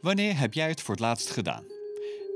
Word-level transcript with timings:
Wanneer 0.00 0.38
heb 0.38 0.54
jij 0.54 0.68
het 0.68 0.82
voor 0.82 0.94
het 0.94 1.02
laatst 1.02 1.30
gedaan? 1.30 1.64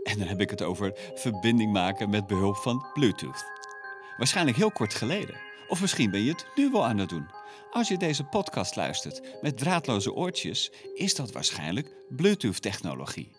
En 0.02 0.18
dan 0.18 0.28
heb 0.28 0.40
ik 0.40 0.50
het 0.50 0.62
over 0.62 0.92
verbinding 1.14 1.72
maken 1.72 2.10
met 2.10 2.26
behulp 2.26 2.56
van 2.56 2.86
Bluetooth. 2.92 3.44
Waarschijnlijk 4.16 4.56
heel 4.56 4.70
kort 4.70 4.94
geleden. 4.94 5.40
Of 5.68 5.80
misschien 5.80 6.10
ben 6.10 6.22
je 6.22 6.30
het 6.30 6.46
nu 6.54 6.70
wel 6.70 6.86
aan 6.86 6.98
het 6.98 7.08
doen. 7.08 7.30
Als 7.70 7.88
je 7.88 7.96
deze 7.96 8.24
podcast 8.24 8.76
luistert 8.76 9.20
met 9.40 9.58
draadloze 9.58 10.12
oortjes, 10.12 10.72
is 10.94 11.14
dat 11.14 11.32
waarschijnlijk 11.32 11.94
Bluetooth-technologie. 12.08 13.30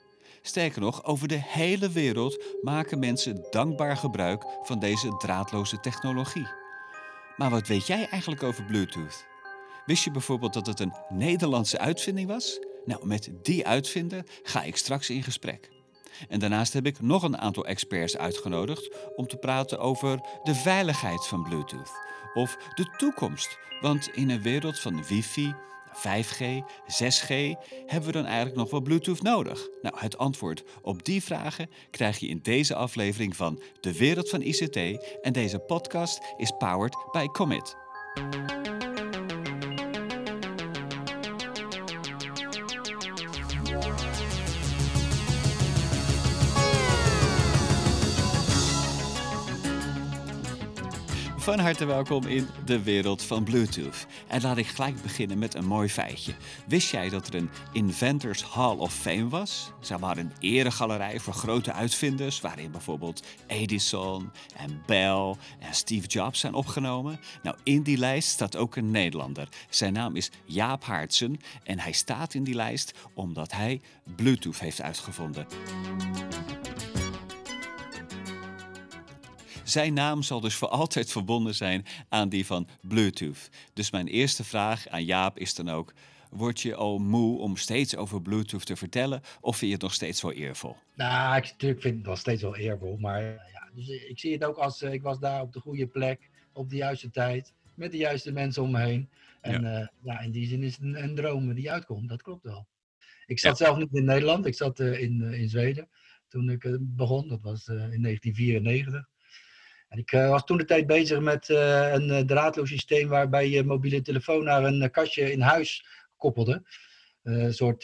Sterker 0.42 0.82
nog, 0.82 1.04
over 1.06 1.28
de 1.28 1.42
hele 1.42 1.90
wereld 1.90 2.44
maken 2.62 3.00
mensen 3.00 3.48
dankbaar 3.50 3.98
gebruik 3.98 4.46
van 4.64 4.80
deze 4.80 5.18
draadloze 5.18 5.80
technologie. 5.80 6.48
Maar 7.38 7.50
wat 7.50 7.68
weet 7.68 7.88
jij 7.88 8.08
eigenlijk 8.10 8.44
over 8.44 8.64
Bluetooth? 8.64 9.26
Wist 9.86 10.04
je 10.04 10.12
bijvoorbeeld 10.12 10.54
dat 10.54 10.68
het 10.68 10.80
een 10.80 10.94
Nederlandse 11.10 11.80
uitvinding 11.80 12.28
was? 12.28 12.60
Nou, 12.88 13.08
met 13.08 13.30
die 13.42 13.68
uitvinder 13.68 14.24
ga 14.44 14.64
ik 14.64 14.76
straks 14.76 15.10
in 15.10 15.24
gesprek. 15.24 15.70
En 16.30 16.40
daarnaast 16.40 16.74
heb 16.74 16.86
ik 16.86 17.02
nog 17.02 17.24
een 17.24 17.38
aantal 17.38 17.66
experts 17.66 18.18
uitgenodigd 18.18 18.96
om 19.16 19.28
te 19.28 19.38
praten 19.38 19.80
over 19.80 20.20
de 20.44 20.56
veiligheid 20.56 21.28
van 21.28 21.44
Bluetooth 21.44 21.92
of 22.34 22.58
de 22.76 22.94
toekomst. 22.98 23.58
Want 23.82 24.10
in 24.14 24.30
een 24.30 24.42
wereld 24.42 24.80
van 24.80 25.04
wifi, 25.04 25.54
5G, 25.94 26.44
6G 27.04 27.34
hebben 27.86 28.06
we 28.06 28.12
dan 28.12 28.26
eigenlijk 28.26 28.56
nog 28.56 28.70
wel 28.70 28.82
Bluetooth 28.82 29.22
nodig? 29.22 29.68
Nou, 29.82 29.96
het 30.00 30.18
antwoord 30.18 30.64
op 30.82 31.06
die 31.06 31.24
vragen 31.24 31.70
krijg 31.92 32.18
je 32.18 32.28
in 32.28 32.40
deze 32.44 32.76
aflevering 32.76 33.36
van 33.36 33.62
De 33.80 33.98
Wereld 33.98 34.30
van 34.30 34.42
ICT 34.42 34.78
en 35.22 35.34
deze 35.34 35.60
podcast 35.60 36.20
is 36.38 36.52
powered 36.58 36.96
by 37.12 37.26
Commit. 37.26 37.76
Van 51.48 51.60
harte 51.60 51.86
welkom 51.86 52.26
in 52.26 52.48
de 52.66 52.84
wereld 52.84 53.24
van 53.24 53.44
Bluetooth. 53.44 54.06
En 54.28 54.42
laat 54.42 54.58
ik 54.58 54.68
gelijk 54.68 55.02
beginnen 55.02 55.40
met 55.40 55.54
een 55.54 55.66
mooi 55.66 55.90
feitje. 55.90 56.34
Wist 56.68 56.92
jij 56.92 57.10
dat 57.10 57.28
er 57.28 57.36
een 57.36 57.50
Inventors 57.72 58.44
Hall 58.44 58.76
of 58.76 58.94
Fame 58.94 59.28
was? 59.28 59.72
Zeg 59.80 60.00
maar 60.00 60.18
een 60.18 60.32
eregalerij 60.40 61.20
voor 61.20 61.34
grote 61.34 61.74
uitvinders, 61.74 62.42
waarin 62.42 62.72
bijvoorbeeld 62.72 63.24
Edison 63.46 64.32
en 64.56 64.82
Bell 64.86 65.36
en 65.60 65.74
Steve 65.74 66.08
Jobs 66.08 66.40
zijn 66.40 66.54
opgenomen. 66.54 67.20
Nou, 67.44 67.56
in 67.64 67.82
die 67.82 67.98
lijst 67.98 68.30
staat 68.30 68.56
ook 68.56 68.76
een 68.76 68.92
Nederlander. 68.92 69.48
Zijn 69.70 69.94
naam 69.94 70.16
is 70.16 70.32
Jaap 70.46 70.84
Haartsen 70.84 71.40
en 71.64 71.80
hij 71.80 71.92
staat 71.92 72.34
in 72.34 72.44
die 72.44 72.56
lijst 72.56 72.94
omdat 73.14 73.52
hij 73.52 73.82
Bluetooth 74.16 74.60
heeft 74.60 74.82
uitgevonden. 74.82 75.48
Zijn 79.68 79.94
naam 79.94 80.22
zal 80.22 80.40
dus 80.40 80.56
voor 80.56 80.68
altijd 80.68 81.12
verbonden 81.12 81.56
zijn 81.56 81.86
aan 82.10 82.30
die 82.30 82.46
van 82.46 82.68
Bluetooth. 82.82 83.50
Dus 83.74 83.92
mijn 83.92 84.08
eerste 84.08 84.44
vraag 84.44 84.88
aan 84.88 85.06
Jaap 85.06 85.38
is 85.38 85.56
dan 85.56 85.70
ook: 85.70 85.94
Word 86.30 86.62
je 86.62 86.76
al 86.76 86.98
moe 86.98 87.40
om 87.40 87.58
steeds 87.58 87.96
over 87.96 88.22
Bluetooth 88.22 88.66
te 88.66 88.76
vertellen, 88.76 89.22
of 89.42 89.58
vind 89.58 89.68
je 89.68 89.74
het 89.74 89.82
nog 89.82 89.94
steeds 89.94 90.22
wel 90.22 90.32
eervol? 90.32 90.76
Nou, 90.96 91.38
ik, 91.38 91.44
natuurlijk 91.44 91.82
vind 91.82 91.96
het 91.96 92.06
nog 92.06 92.18
steeds 92.18 92.42
wel 92.42 92.56
eervol, 92.56 92.98
maar 92.98 93.22
ja, 93.24 93.70
dus 93.74 93.88
ik 93.88 94.20
zie 94.20 94.34
het 94.34 94.44
ook 94.44 94.58
als 94.58 94.82
uh, 94.82 94.94
ik 94.94 95.02
was 95.02 95.20
daar 95.20 95.42
op 95.42 95.54
de 95.54 95.60
goede 95.60 95.88
plek, 95.88 96.30
op 96.54 96.70
de 96.70 96.76
juiste 96.76 97.10
tijd, 97.10 97.54
met 97.74 97.92
de 97.92 97.98
juiste 97.98 98.32
mensen 98.32 98.64
om 98.64 98.72
me 98.72 98.80
heen. 98.80 99.10
En 99.42 99.62
ja, 99.62 99.80
uh, 99.80 99.88
ja 100.02 100.20
in 100.20 100.32
die 100.32 100.48
zin 100.48 100.64
is 100.64 100.74
het 100.74 100.84
een, 100.84 101.04
een, 101.04 101.16
droom 101.16 101.54
die 101.54 101.72
uitkomt, 101.72 102.10
dat 102.10 102.22
klopt 102.22 102.44
wel. 102.44 102.68
Ik 103.26 103.40
zat 103.40 103.58
ja. 103.58 103.66
zelf 103.66 103.78
niet 103.78 103.94
in 103.94 104.06
Nederland, 104.06 104.46
ik 104.46 104.56
zat 104.56 104.80
uh, 104.80 105.02
in, 105.02 105.22
in 105.22 105.50
Zweden 105.50 105.90
toen 106.28 106.50
ik 106.50 106.78
begon, 106.82 107.28
dat 107.28 107.42
was 107.42 107.68
in 107.68 108.02
1994. 108.02 109.08
Ik 109.90 110.12
uh, 110.12 110.30
was 110.30 110.44
toen 110.44 110.58
de 110.58 110.66
tijd 110.66 110.88
bezig 110.88 111.20
met 111.20 111.50
uh, 111.50 111.94
een 111.94 112.10
uh, 112.10 112.20
draadloos 112.20 112.70
systeem 112.70 113.08
waarbij 113.08 113.50
je 113.50 113.64
mobiele 113.64 114.02
telefoon 114.02 114.44
naar 114.44 114.64
een 114.64 114.92
kastje 114.92 115.32
in 115.32 115.42
huis 115.42 115.86
koppelde. 116.16 116.64
een 117.24 117.54
soort 117.54 117.84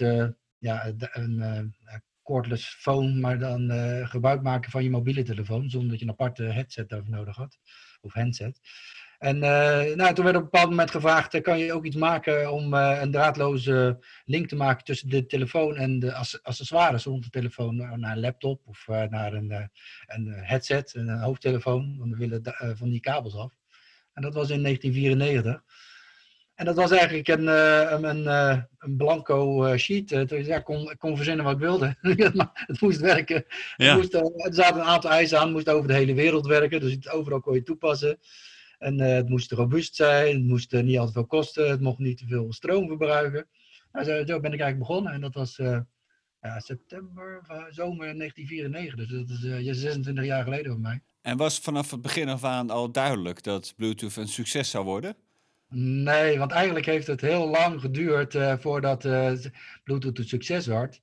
ja, 0.58 0.94
een 0.98 1.74
cordless 2.22 2.76
phone, 2.80 3.14
maar 3.14 3.40
dan 3.40 3.72
gebruik 4.08 4.42
maken 4.42 4.72
van 4.72 4.84
je 4.84 4.90
mobiele 4.90 5.24
telefoon 5.24 5.70
zonder 5.70 5.90
dat 5.90 6.00
je 6.00 6.06
een 6.06 6.12
aparte 6.12 6.44
headset 6.44 6.90
daarvoor 6.90 7.10
nodig 7.10 7.36
had. 7.36 7.58
Of 8.02 8.14
handset. 8.14 8.60
En 9.24 9.36
uh, 9.36 9.96
nou, 9.96 10.14
toen 10.14 10.24
werd 10.24 10.36
op 10.36 10.44
een 10.44 10.50
bepaald 10.50 10.70
moment 10.70 10.92
gevraagd: 10.92 11.42
kan 11.42 11.60
je 11.60 11.74
ook 11.74 11.86
iets 11.86 11.96
maken 11.96 12.52
om 12.52 12.74
uh, 12.74 12.98
een 13.02 13.12
draadloze 13.12 14.00
link 14.26 14.48
te 14.48 14.56
maken 14.56 14.84
tussen 14.84 15.10
de 15.10 15.26
telefoon 15.26 15.76
en 15.76 16.00
de 16.00 16.14
accessoires 16.42 17.04
rond 17.04 17.24
de 17.24 17.30
telefoon, 17.30 17.76
naar 17.76 18.12
een 18.12 18.20
laptop 18.20 18.62
of 18.66 18.88
uh, 18.90 19.04
naar 19.04 19.34
een, 19.34 19.70
een 20.06 20.28
headset, 20.28 20.94
een 20.96 21.10
hoofdtelefoon, 21.10 21.96
want 21.98 22.12
we 22.12 22.18
willen 22.18 22.42
van 22.78 22.90
die 22.90 23.00
kabels 23.00 23.36
af. 23.36 23.54
En 24.14 24.22
dat 24.22 24.34
was 24.34 24.50
in 24.50 24.62
1994. 24.62 25.64
En 26.56 26.66
dat 26.66 26.76
was 26.76 26.92
eigenlijk 26.92 27.28
een, 27.28 27.48
een, 27.48 28.04
een, 28.04 28.28
een 28.78 28.98
blanco 28.98 29.74
sheet. 29.78 30.10
Dus 30.30 30.46
ja, 30.46 30.58
ik 30.58 30.64
kon, 30.64 30.96
kon 30.98 31.16
verzinnen 31.16 31.46
wat 31.46 31.54
ik 31.54 31.60
wilde. 31.60 31.96
het 32.68 32.82
moest 32.82 33.00
werken. 33.00 33.46
Ja. 33.76 33.88
Het 33.88 33.98
moest, 33.98 34.14
er 34.14 34.54
zaten 34.54 34.82
een 34.82 34.88
aantal 34.88 35.12
eisen 35.12 35.38
aan, 35.38 35.44
het 35.44 35.54
moest 35.54 35.70
over 35.70 35.88
de 35.88 35.94
hele 35.94 36.14
wereld 36.14 36.46
werken. 36.46 36.80
Dus 36.80 36.92
het 36.92 37.10
overal 37.10 37.40
kon 37.40 37.54
je 37.54 37.64
toepassen. 37.64 38.20
En 38.84 39.00
uh, 39.00 39.08
het 39.08 39.30
moest 39.30 39.52
robuust 39.52 39.96
zijn, 39.96 40.36
het 40.36 40.44
moest 40.44 40.74
uh, 40.74 40.82
niet 40.82 40.98
al 40.98 41.06
te 41.06 41.12
veel 41.12 41.26
kosten, 41.26 41.70
het 41.70 41.82
mocht 41.82 41.98
niet 41.98 42.18
te 42.18 42.26
veel 42.28 42.54
stroom 42.54 42.88
verbruiken. 42.88 43.48
Nou, 43.92 44.06
zo, 44.06 44.12
zo, 44.12 44.40
ben 44.40 44.54
ik 44.54 44.60
eigenlijk 44.60 44.80
begonnen 44.80 45.14
en 45.14 45.22
dat 45.22 45.34
was 45.34 45.58
uh, 45.58 45.80
ja, 46.42 46.60
september, 46.60 47.42
zomer 47.70 48.18
1994. 48.18 49.08
Dus 49.08 49.28
dat 49.28 49.60
is 49.60 49.80
26 49.80 50.26
jaar 50.26 50.44
geleden 50.44 50.72
voor 50.72 50.82
mij. 50.82 51.02
En 51.22 51.38
was 51.38 51.60
vanaf 51.60 51.92
het 51.92 52.02
begin 52.02 52.30
af 52.30 52.44
aan 52.44 52.70
al 52.70 52.92
duidelijk 52.92 53.44
dat 53.44 53.74
Bluetooth 53.76 54.16
een 54.16 54.28
succes 54.28 54.70
zou 54.70 54.86
worden? 54.86 55.16
Nee, 56.04 56.38
want 56.38 56.52
eigenlijk 56.52 56.86
heeft 56.86 57.08
het 57.08 57.22
heel 57.22 57.48
lang 57.48 57.82
geduurd 57.82 58.38
voordat 58.60 59.02
Bluetooth 59.84 60.18
een 60.18 60.28
succes 60.28 60.66
werd. 60.66 61.02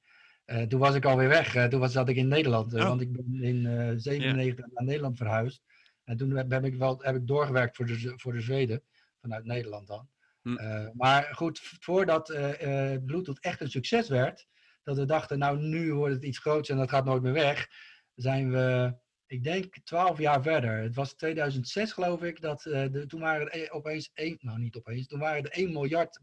toen 0.68 0.80
was 0.80 0.94
ik 0.94 1.04
alweer 1.04 1.28
weg. 1.28 1.68
toen 1.68 1.80
was, 1.80 1.92
zat 1.92 2.08
ik 2.08 2.16
in 2.16 2.28
Nederland. 2.28 2.74
Oh. 2.74 2.82
Want 2.82 3.00
ik 3.00 3.12
ben 3.12 3.42
in 3.42 3.62
97 4.00 4.64
ja. 4.64 4.70
naar 4.74 4.84
Nederland 4.84 5.16
verhuisd. 5.16 5.62
En 6.04 6.16
toen 6.16 6.30
heb 6.30 6.64
ik, 6.64 6.74
wel, 6.74 7.02
heb 7.02 7.14
ik 7.14 7.26
doorgewerkt 7.26 7.76
voor 7.76 7.86
de, 7.86 8.12
voor 8.16 8.32
de 8.32 8.40
Zweden, 8.40 8.82
vanuit 9.20 9.44
Nederland 9.44 9.86
dan. 9.86 10.08
Hm. 10.42 10.48
Uh, 10.48 10.88
maar 10.92 11.28
goed, 11.32 11.60
voordat 11.80 12.30
uh, 12.30 12.92
uh, 12.92 13.04
Bluetooth 13.04 13.40
echt 13.40 13.60
een 13.60 13.70
succes 13.70 14.08
werd, 14.08 14.46
dat 14.82 14.96
we 14.96 15.04
dachten, 15.04 15.38
nou 15.38 15.58
nu 15.58 15.94
wordt 15.94 16.14
het 16.14 16.24
iets 16.24 16.38
groots 16.38 16.68
en 16.68 16.76
dat 16.76 16.88
gaat 16.88 17.04
nooit 17.04 17.22
meer 17.22 17.32
weg, 17.32 17.68
zijn 18.14 18.50
we, 18.50 18.94
ik 19.26 19.44
denk, 19.44 19.78
twaalf 19.84 20.18
jaar 20.18 20.42
verder. 20.42 20.76
Het 20.76 20.94
was 20.94 21.14
2006 21.14 21.92
geloof 21.92 22.22
ik, 22.22 22.40
dat 22.40 22.62
de, 22.62 23.04
toen 23.06 23.20
waren 23.20 23.52
er 23.52 23.70
opeens 23.70 24.10
één, 24.14 24.36
nou 24.40 24.58
niet 24.58 24.76
opeens, 24.76 25.06
toen 25.06 25.18
waren 25.18 25.44
er 25.44 25.50
1 25.50 25.72
miljard 25.72 26.20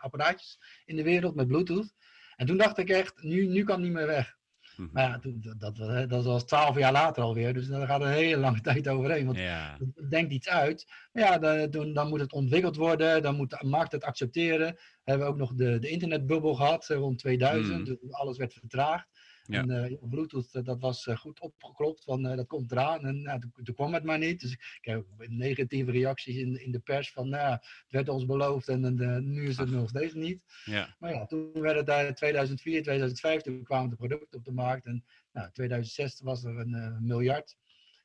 apparaatjes 0.00 0.58
in 0.84 0.96
de 0.96 1.02
wereld 1.02 1.34
met 1.34 1.48
Bluetooth. 1.48 1.94
En 2.36 2.46
toen 2.46 2.56
dacht 2.56 2.78
ik 2.78 2.88
echt, 2.88 3.22
nu, 3.22 3.46
nu 3.46 3.64
kan 3.64 3.74
het 3.74 3.84
niet 3.84 3.96
meer 3.96 4.06
weg. 4.06 4.37
Mhm. 4.78 4.88
Maar 4.92 5.02
ja, 5.02 5.20
dat, 5.58 5.76
dat, 5.76 6.10
dat 6.10 6.24
was 6.24 6.44
twaalf 6.44 6.78
jaar 6.78 6.92
later 6.92 7.22
alweer. 7.22 7.54
Dus 7.54 7.66
daar 7.66 7.86
gaat 7.86 8.00
een 8.00 8.08
hele 8.08 8.36
lange 8.36 8.60
tijd 8.68 8.88
overheen. 8.88 9.26
Want 9.26 9.38
ja. 9.38 9.76
het 9.94 10.10
denkt 10.10 10.32
iets 10.32 10.48
uit. 10.48 10.86
Maar 11.12 11.22
ja, 11.22 11.66
dan, 11.66 11.92
dan, 11.92 12.08
moet 12.08 12.20
het 12.20 12.32
ontwikkeld 12.32 12.76
worden. 12.76 13.22
Dan 13.22 13.36
moet 13.36 13.50
de 13.50 13.66
markt 13.66 13.92
het 13.92 14.04
accepteren. 14.04 14.72
We 14.74 15.10
hebben 15.10 15.26
ook 15.28 15.36
nog 15.36 15.54
de, 15.54 15.78
de 15.78 15.88
internetbubbel 15.88 16.54
gehad 16.54 16.90
eh, 16.90 16.96
rond 16.96 17.18
2000. 17.18 17.86
Dus 17.86 17.96
alles 18.10 18.36
werd 18.36 18.52
vertraagd. 18.52 19.08
Ja. 19.48 19.66
En 19.66 19.98
Bluetooth, 20.00 20.54
eh, 20.54 20.64
dat 20.64 20.80
was 20.80 21.06
uh, 21.06 21.16
goed 21.16 21.40
opgeklopt, 21.40 22.04
van 22.04 22.22
dat 22.22 22.46
komt 22.46 22.72
eraan. 22.72 23.06
En 23.06 23.22
nou, 23.22 23.40
toen, 23.62 23.74
kwam 23.74 23.94
het 23.94 24.04
maar 24.04 24.18
niet. 24.18 24.40
Dus 24.40 24.52
ik 24.52 24.78
heb 24.80 25.04
negatieve 25.28 25.90
reacties 25.90 26.36
in, 26.36 26.64
in 26.64 26.72
de 26.72 26.78
pers 26.78 27.12
van, 27.12 27.28
nou, 27.28 27.50
het 27.50 27.86
werd 27.88 28.08
ons 28.08 28.26
beloofd 28.26 28.68
en, 28.68 28.84
en 28.84 29.32
nu 29.32 29.48
is 29.48 29.56
het 29.56 29.70
nog 29.70 29.88
steeds 29.88 30.14
niet. 30.14 30.42
Ja. 30.64 30.96
Maar 30.98 31.12
ja, 31.12 31.26
toen 31.26 31.52
werd 31.52 31.76
het 31.76 31.86
daar 31.86 32.14
2004, 32.14 32.82
2005, 32.82 33.42
toen 33.42 33.62
kwamen 33.62 33.90
de 33.90 33.96
producten 33.96 34.38
op 34.38 34.44
de 34.44 34.52
markt. 34.52 34.86
En 34.86 35.04
nou, 35.32 35.50
2006 35.52 36.20
was 36.20 36.44
er 36.44 36.58
een 36.58 36.98
miljard. 37.00 37.56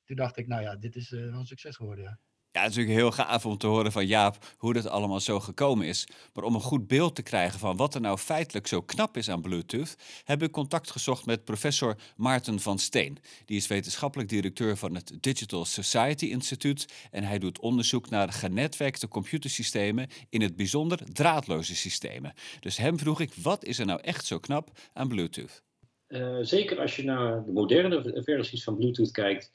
Toen 0.06 0.15
dacht 0.15 0.38
ik, 0.38 0.47
nou 0.47 0.62
ja, 0.62 0.75
dit 0.75 0.95
is 0.95 1.09
wel 1.09 1.33
een 1.33 1.45
succes 1.45 1.75
geworden, 1.75 2.03
ja. 2.03 2.19
Ja, 2.53 2.61
het 2.61 2.69
is 2.69 2.77
natuurlijk 2.77 3.03
heel 3.03 3.25
gaaf 3.25 3.45
om 3.45 3.57
te 3.57 3.67
horen 3.67 3.91
van 3.91 4.05
Jaap 4.05 4.38
hoe 4.57 4.73
dat 4.73 4.88
allemaal 4.88 5.19
zo 5.19 5.39
gekomen 5.39 5.88
is. 5.88 6.07
Maar 6.33 6.44
om 6.44 6.55
een 6.55 6.61
goed 6.61 6.88
beeld 6.88 7.15
te 7.15 7.21
krijgen 7.21 7.59
van 7.59 7.77
wat 7.77 7.95
er 7.95 8.01
nou 8.01 8.17
feitelijk 8.17 8.67
zo 8.67 8.81
knap 8.81 9.17
is 9.17 9.29
aan 9.29 9.41
Bluetooth, 9.41 9.95
heb 10.23 10.44
ik 10.44 10.51
contact 10.51 10.91
gezocht 10.91 11.25
met 11.25 11.44
professor 11.44 11.97
Maarten 12.15 12.59
van 12.59 12.79
Steen. 12.79 13.17
Die 13.45 13.57
is 13.57 13.67
wetenschappelijk 13.67 14.29
directeur 14.29 14.77
van 14.77 14.95
het 14.95 15.17
Digital 15.19 15.65
Society 15.65 16.25
Institute 16.25 16.88
en 17.11 17.23
hij 17.23 17.39
doet 17.39 17.59
onderzoek 17.59 18.09
naar 18.09 18.31
genetwerkte 18.31 19.07
computersystemen, 19.07 20.07
in 20.29 20.41
het 20.41 20.55
bijzonder 20.55 21.13
draadloze 21.13 21.75
systemen. 21.75 22.33
Dus 22.59 22.77
hem 22.77 23.00
vroeg 23.00 23.19
ik, 23.19 23.33
wat 23.33 23.65
is 23.65 23.79
er 23.79 23.85
nou 23.85 24.01
echt 24.01 24.25
zo 24.25 24.39
knap 24.39 24.69
aan 24.94 25.07
Bluetooth? 25.07 25.63
Uh, 26.07 26.38
zeker 26.41 26.79
als 26.79 26.95
je 26.95 27.03
naar 27.03 27.45
de 27.45 27.51
moderne 27.51 28.21
versies 28.23 28.63
van 28.63 28.75
Bluetooth 28.75 29.11
kijkt. 29.11 29.51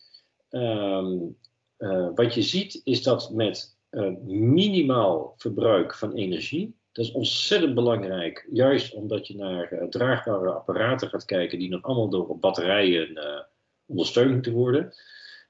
Um, 0.51 1.37
uh, 1.79 2.09
wat 2.15 2.35
je 2.35 2.43
ziet 2.43 2.81
is 2.85 3.03
dat 3.03 3.31
met 3.31 3.77
uh, 3.91 4.11
minimaal 4.27 5.35
verbruik 5.37 5.95
van 5.95 6.15
energie 6.15 6.77
Dat 6.93 7.05
is 7.05 7.13
ontzettend 7.13 7.75
belangrijk, 7.75 8.47
juist 8.51 8.95
omdat 8.95 9.27
je 9.27 9.37
naar 9.37 9.73
uh, 9.73 9.89
draagbare 9.89 10.51
apparaten 10.51 11.09
gaat 11.09 11.25
kijken 11.25 11.59
die 11.59 11.69
nog 11.69 11.83
allemaal 11.83 12.09
door 12.09 12.39
batterijen 12.39 13.19
ondersteund 13.87 14.33
moeten 14.33 14.53
worden. 14.53 14.93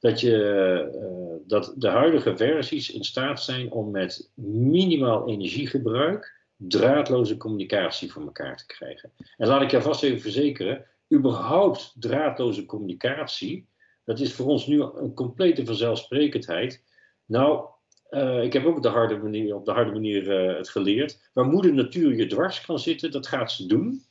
Dat, 0.01 0.21
je, 0.21 1.43
dat 1.47 1.75
de 1.77 1.89
huidige 1.89 2.37
versies 2.37 2.91
in 2.91 3.05
staat 3.05 3.43
zijn 3.43 3.71
om 3.71 3.91
met 3.91 4.31
minimaal 4.35 5.29
energiegebruik 5.29 6.39
draadloze 6.59 7.37
communicatie 7.37 8.13
voor 8.13 8.23
elkaar 8.23 8.57
te 8.57 8.67
krijgen. 8.67 9.13
En 9.37 9.49
laat 9.49 9.63
ik 9.63 9.71
je 9.71 9.83
vast 9.83 10.03
even 10.03 10.21
verzekeren, 10.21 10.85
überhaupt 11.15 11.95
draadloze 11.99 12.67
communicatie, 12.67 13.69
dat 14.09 14.21
is 14.21 14.35
voor 14.35 14.47
ons 14.47 14.67
nu 14.67 14.83
een 14.83 15.15
complete 15.15 15.65
vanzelfsprekendheid. 15.65 16.83
Nou, 17.27 17.69
uh, 18.11 18.43
ik 18.43 18.53
heb 18.53 18.65
ook 18.65 18.83
de 18.83 18.89
harde 18.89 19.17
manier, 19.17 19.55
op 19.55 19.65
de 19.65 19.73
harde 19.73 19.93
manier 19.93 20.49
uh, 20.51 20.57
het 20.57 20.69
geleerd. 20.69 21.31
Waar 21.33 21.45
moeder 21.45 21.75
natuur 21.75 22.17
je 22.17 22.27
dwars 22.27 22.61
kan 22.61 22.79
zitten, 22.79 23.11
dat 23.11 23.27
gaat 23.27 23.53
ze 23.53 23.67
doen. 23.67 24.03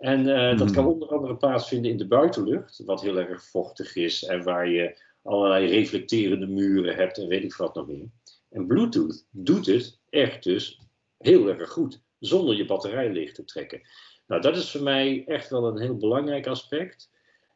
En 0.00 0.26
uh, 0.26 0.58
dat 0.58 0.70
kan 0.70 0.86
onder 0.86 1.08
andere 1.08 1.36
plaatsvinden 1.36 1.90
in 1.90 1.96
de 1.96 2.06
buitenlucht, 2.06 2.82
wat 2.84 3.02
heel 3.02 3.18
erg 3.18 3.44
vochtig 3.44 3.96
is 3.96 4.24
en 4.24 4.42
waar 4.42 4.68
je 4.68 4.98
allerlei 5.22 5.66
reflecterende 5.66 6.46
muren 6.46 6.94
hebt 6.94 7.18
en 7.18 7.28
weet 7.28 7.44
ik 7.44 7.54
wat 7.54 7.74
nog 7.74 7.86
meer. 7.86 8.08
En 8.50 8.66
Bluetooth 8.66 9.26
doet 9.30 9.66
het 9.66 9.98
echt 10.10 10.42
dus 10.42 10.80
heel 11.18 11.48
erg 11.48 11.70
goed, 11.70 12.02
zonder 12.18 12.56
je 12.56 12.64
batterij 12.64 13.12
leeg 13.12 13.32
te 13.32 13.44
trekken. 13.44 13.80
Nou, 14.26 14.40
dat 14.40 14.56
is 14.56 14.70
voor 14.70 14.82
mij 14.82 15.24
echt 15.26 15.50
wel 15.50 15.66
een 15.66 15.80
heel 15.80 15.96
belangrijk 15.96 16.46
aspect. 16.46 17.12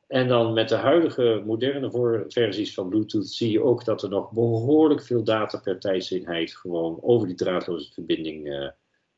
En 0.08 0.28
dan 0.28 0.52
met 0.52 0.68
de 0.68 0.74
huidige 0.74 1.42
moderne 1.46 2.24
versies 2.28 2.74
van 2.74 2.88
Bluetooth 2.88 3.28
zie 3.28 3.50
je 3.50 3.62
ook 3.62 3.84
dat 3.84 4.02
er 4.02 4.08
nog 4.08 4.30
behoorlijk 4.30 5.02
veel 5.02 5.24
data 5.24 5.58
per 5.58 5.78
tijdseenheid 5.78 6.56
gewoon 6.56 6.98
over 7.02 7.26
die 7.26 7.36
draadloze 7.36 7.92
verbinding 7.92 8.46
uh, 8.46 8.68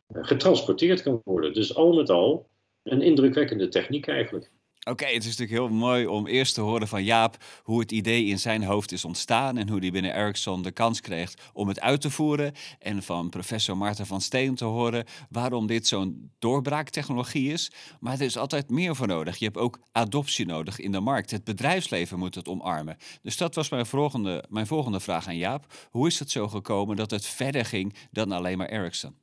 getransporteerd 0.09 1.03
kan 1.03 1.21
worden. 1.25 1.53
Dus 1.53 1.75
al 1.75 1.93
met 1.93 2.11
al 2.11 2.49
een 2.83 3.03
indrukwekkende 3.03 3.69
techniek 3.69 4.09
eigenlijk. 4.09 4.53
Oké, 4.89 5.05
het 5.05 5.25
is 5.25 5.37
natuurlijk 5.39 5.51
heel 5.51 5.79
mooi 5.79 6.07
om 6.07 6.27
eerst 6.27 6.55
te 6.55 6.61
horen 6.61 6.89
van 6.89 7.05
Jaap 7.05 7.37
hoe 7.63 7.81
het 7.81 7.93
idee 7.93 8.25
in 8.25 8.39
zijn 8.39 8.63
hoofd 8.63 8.93
is 8.93 9.05
ontstaan 9.05 9.57
en 9.57 9.69
hoe 9.69 9.79
hij 9.79 9.91
binnen 9.91 10.15
Ericsson 10.15 10.63
de 10.63 10.71
kans 10.71 11.01
kreeg 11.01 11.35
om 11.53 11.69
het 11.69 11.81
uit 11.81 12.01
te 12.01 12.11
voeren. 12.11 12.53
En 12.79 13.03
van 13.03 13.29
professor 13.29 13.77
Marta 13.77 14.05
van 14.05 14.21
Steen 14.21 14.55
te 14.55 14.65
horen 14.65 15.05
waarom 15.31 15.67
dit 15.67 15.87
zo'n 15.87 16.31
doorbraaktechnologie 16.39 17.53
is. 17.53 17.73
Maar 18.01 18.15
er 18.15 18.21
is 18.21 18.37
altijd 18.37 18.71
meer 18.71 18.97
voor 18.97 19.07
nodig. 19.07 19.37
Je 19.37 19.45
hebt 19.45 19.57
ook 19.57 19.81
adoptie 19.93 20.47
nodig 20.47 20.79
in 20.79 20.93
de 20.93 21.01
markt. 21.01 21.31
Het 21.31 21.45
bedrijfsleven 21.45 22.19
moet 22.19 22.35
het 22.35 22.49
omarmen. 22.49 22.97
Dus 23.23 23.37
dat 23.37 23.55
was 23.55 23.69
mijn 23.69 23.87
volgende, 23.87 24.45
mijn 24.49 24.67
volgende 24.67 25.01
vraag 25.01 25.27
aan 25.27 25.37
Jaap. 25.37 25.89
Hoe 25.91 26.07
is 26.07 26.19
het 26.19 26.31
zo 26.31 26.49
gekomen 26.49 26.97
dat 26.97 27.11
het 27.11 27.27
verder 27.27 27.65
ging 27.65 27.95
dan 28.11 28.33
alleen 28.33 28.59
maar 28.59 28.69
Ericsson? 28.69 29.15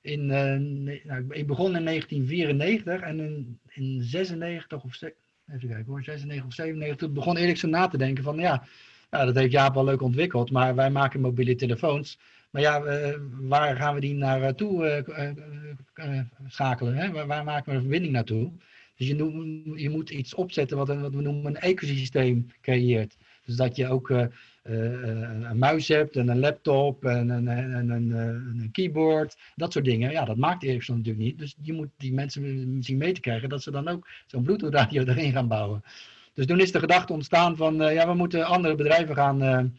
In, 0.00 0.20
uh, 0.20 1.04
nou, 1.04 1.26
ik 1.28 1.46
begon 1.46 1.76
in 1.76 1.84
1994 1.84 3.00
en 3.00 3.20
in, 3.20 3.58
in 3.68 4.02
96 4.02 4.82
of 4.82 5.02
even 5.02 5.68
kijken 5.68 5.84
hoor, 5.86 6.02
96 6.02 6.46
of 6.46 6.54
97 6.54 7.12
begon 7.12 7.36
Ericsson 7.36 7.70
na 7.70 7.88
te 7.88 7.98
denken 7.98 8.24
van 8.24 8.38
ja, 8.38 8.64
dat 9.10 9.34
heeft 9.34 9.52
Jaap 9.52 9.74
wel 9.74 9.84
leuk 9.84 10.02
ontwikkeld, 10.02 10.50
maar 10.50 10.74
wij 10.74 10.90
maken 10.90 11.20
mobiele 11.20 11.54
telefoons. 11.54 12.18
Maar 12.50 12.62
ja, 12.62 12.82
waar 13.40 13.76
gaan 13.76 13.94
we 13.94 14.00
die 14.00 14.14
naartoe 14.14 15.04
uh, 15.94 16.20
schakelen? 16.46 16.96
Hè? 16.96 17.26
Waar, 17.26 17.44
maken 17.44 17.70
we 17.70 17.76
een 17.76 17.80
verbinding 17.80 18.12
naartoe? 18.12 18.52
Dus 18.96 19.06
je, 19.06 19.16
je 19.74 19.90
moet 19.90 20.10
iets 20.10 20.34
opzetten 20.34 20.76
wat, 20.76 20.88
wat 20.88 21.14
we 21.14 21.22
noemen 21.22 21.46
een 21.46 21.60
ecosysteem 21.60 22.46
creëert. 22.60 23.16
Dus 23.44 23.56
dat 23.56 23.76
je 23.76 23.88
ook 23.88 24.28
een 24.68 25.58
muis 25.58 25.88
hebt 25.88 26.16
en 26.16 26.28
een 26.28 26.38
laptop 26.38 27.04
en 27.04 27.28
een, 27.28 27.48
en, 27.48 27.90
een, 27.90 28.10
een, 28.10 28.68
keyboard, 28.72 29.36
dat 29.56 29.72
soort 29.72 29.84
dingen. 29.84 30.10
Ja, 30.10 30.24
dat 30.24 30.36
maakt 30.36 30.62
Ericsson 30.62 30.96
natuurlijk 30.96 31.24
niet. 31.24 31.38
Dus 31.38 31.56
je 31.62 31.72
moet 31.72 31.88
die 31.96 32.12
mensen 32.12 32.76
zien 32.80 32.96
mee 32.96 33.12
te 33.12 33.20
krijgen 33.20 33.48
dat 33.48 33.62
ze 33.62 33.70
dan 33.70 33.88
ook 33.88 34.08
zo'n 34.26 34.42
Bluetooth 34.42 34.74
radio 34.74 35.04
erin 35.06 35.32
gaan 35.32 35.48
bouwen. 35.48 35.82
Dus 36.34 36.46
toen 36.46 36.60
is 36.60 36.72
de 36.72 36.78
gedachte 36.78 37.12
ontstaan 37.12 37.56
van, 37.56 37.74
ja, 37.74 38.06
we 38.06 38.14
moeten 38.14 38.46
andere 38.46 38.74
bedrijven 38.74 39.14
gaan 39.14 39.72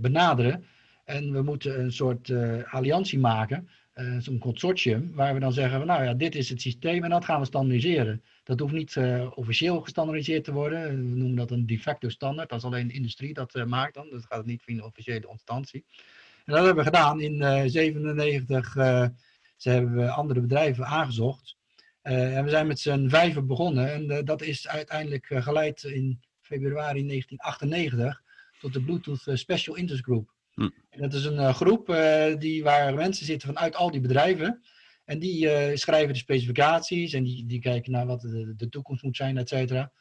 benaderen. 0.00 0.64
En 1.04 1.32
we 1.32 1.42
moeten 1.42 1.80
een 1.80 1.92
soort 1.92 2.32
alliantie 2.70 3.18
maken 3.18 3.68
uh, 3.94 4.18
zo'n 4.18 4.38
consortium, 4.38 5.12
waar 5.14 5.34
we 5.34 5.40
dan 5.40 5.52
zeggen, 5.52 5.86
nou 5.86 6.04
ja, 6.04 6.14
dit 6.14 6.34
is 6.34 6.48
het 6.48 6.60
systeem 6.60 7.04
en 7.04 7.10
dat 7.10 7.24
gaan 7.24 7.40
we 7.40 7.46
standaardiseren. 7.46 8.22
Dat 8.44 8.60
hoeft 8.60 8.72
niet 8.72 8.94
uh, 8.94 9.30
officieel 9.34 9.80
gestandaardiseerd 9.80 10.44
te 10.44 10.52
worden, 10.52 10.88
we 10.88 11.16
noemen 11.16 11.36
dat 11.36 11.50
een 11.50 11.66
de 11.66 11.78
facto 11.78 12.08
standaard, 12.08 12.48
dat 12.48 12.58
is 12.58 12.64
alleen 12.64 12.88
de 12.88 12.94
industrie 12.94 13.34
dat 13.34 13.64
maakt 13.66 13.94
dan, 13.94 14.10
dat 14.10 14.24
gaat 14.24 14.46
niet 14.46 14.62
via 14.62 14.76
een 14.76 14.84
officiële 14.84 15.28
instantie. 15.30 15.84
En 16.44 16.52
dat 16.54 16.64
hebben 16.64 16.84
we 16.84 16.90
gedaan 16.90 17.20
in 17.20 17.38
1997, 17.38 18.72
ze 19.56 19.70
hebben 19.70 19.94
we 19.94 20.10
andere 20.10 20.40
bedrijven 20.40 20.86
aangezocht. 20.86 21.56
en 22.02 22.44
we 22.44 22.50
zijn 22.50 22.66
met 22.66 22.80
z'n 22.80 23.08
vijven 23.08 23.46
begonnen 23.46 23.92
en 23.92 24.24
dat 24.24 24.42
is 24.42 24.68
uiteindelijk 24.68 25.26
geleid 25.28 25.82
in 25.82 26.20
februari 26.40 27.06
1998 27.06 28.22
tot 28.60 28.72
de 28.72 28.82
Bluetooth 28.82 29.38
Special 29.38 29.76
Interest 29.76 30.04
Group. 30.04 30.33
Hm. 30.54 30.68
Dat 30.90 31.12
is 31.12 31.24
een 31.24 31.34
uh, 31.34 31.54
groep 31.54 31.88
uh, 31.88 32.36
die, 32.38 32.62
waar 32.62 32.94
mensen 32.94 33.26
zitten 33.26 33.54
vanuit 33.54 33.76
al 33.76 33.90
die 33.90 34.00
bedrijven. 34.00 34.62
En 35.04 35.18
die 35.18 35.44
uh, 35.44 35.76
schrijven 35.76 36.12
de 36.12 36.18
specificaties 36.18 37.12
en 37.12 37.22
die, 37.22 37.46
die 37.46 37.60
kijken 37.60 37.92
naar 37.92 38.06
wat 38.06 38.20
de, 38.20 38.54
de 38.56 38.68
toekomst 38.68 39.02
moet 39.02 39.16
zijn, 39.16 39.38
et 39.38 39.48
cetera. 39.48 39.92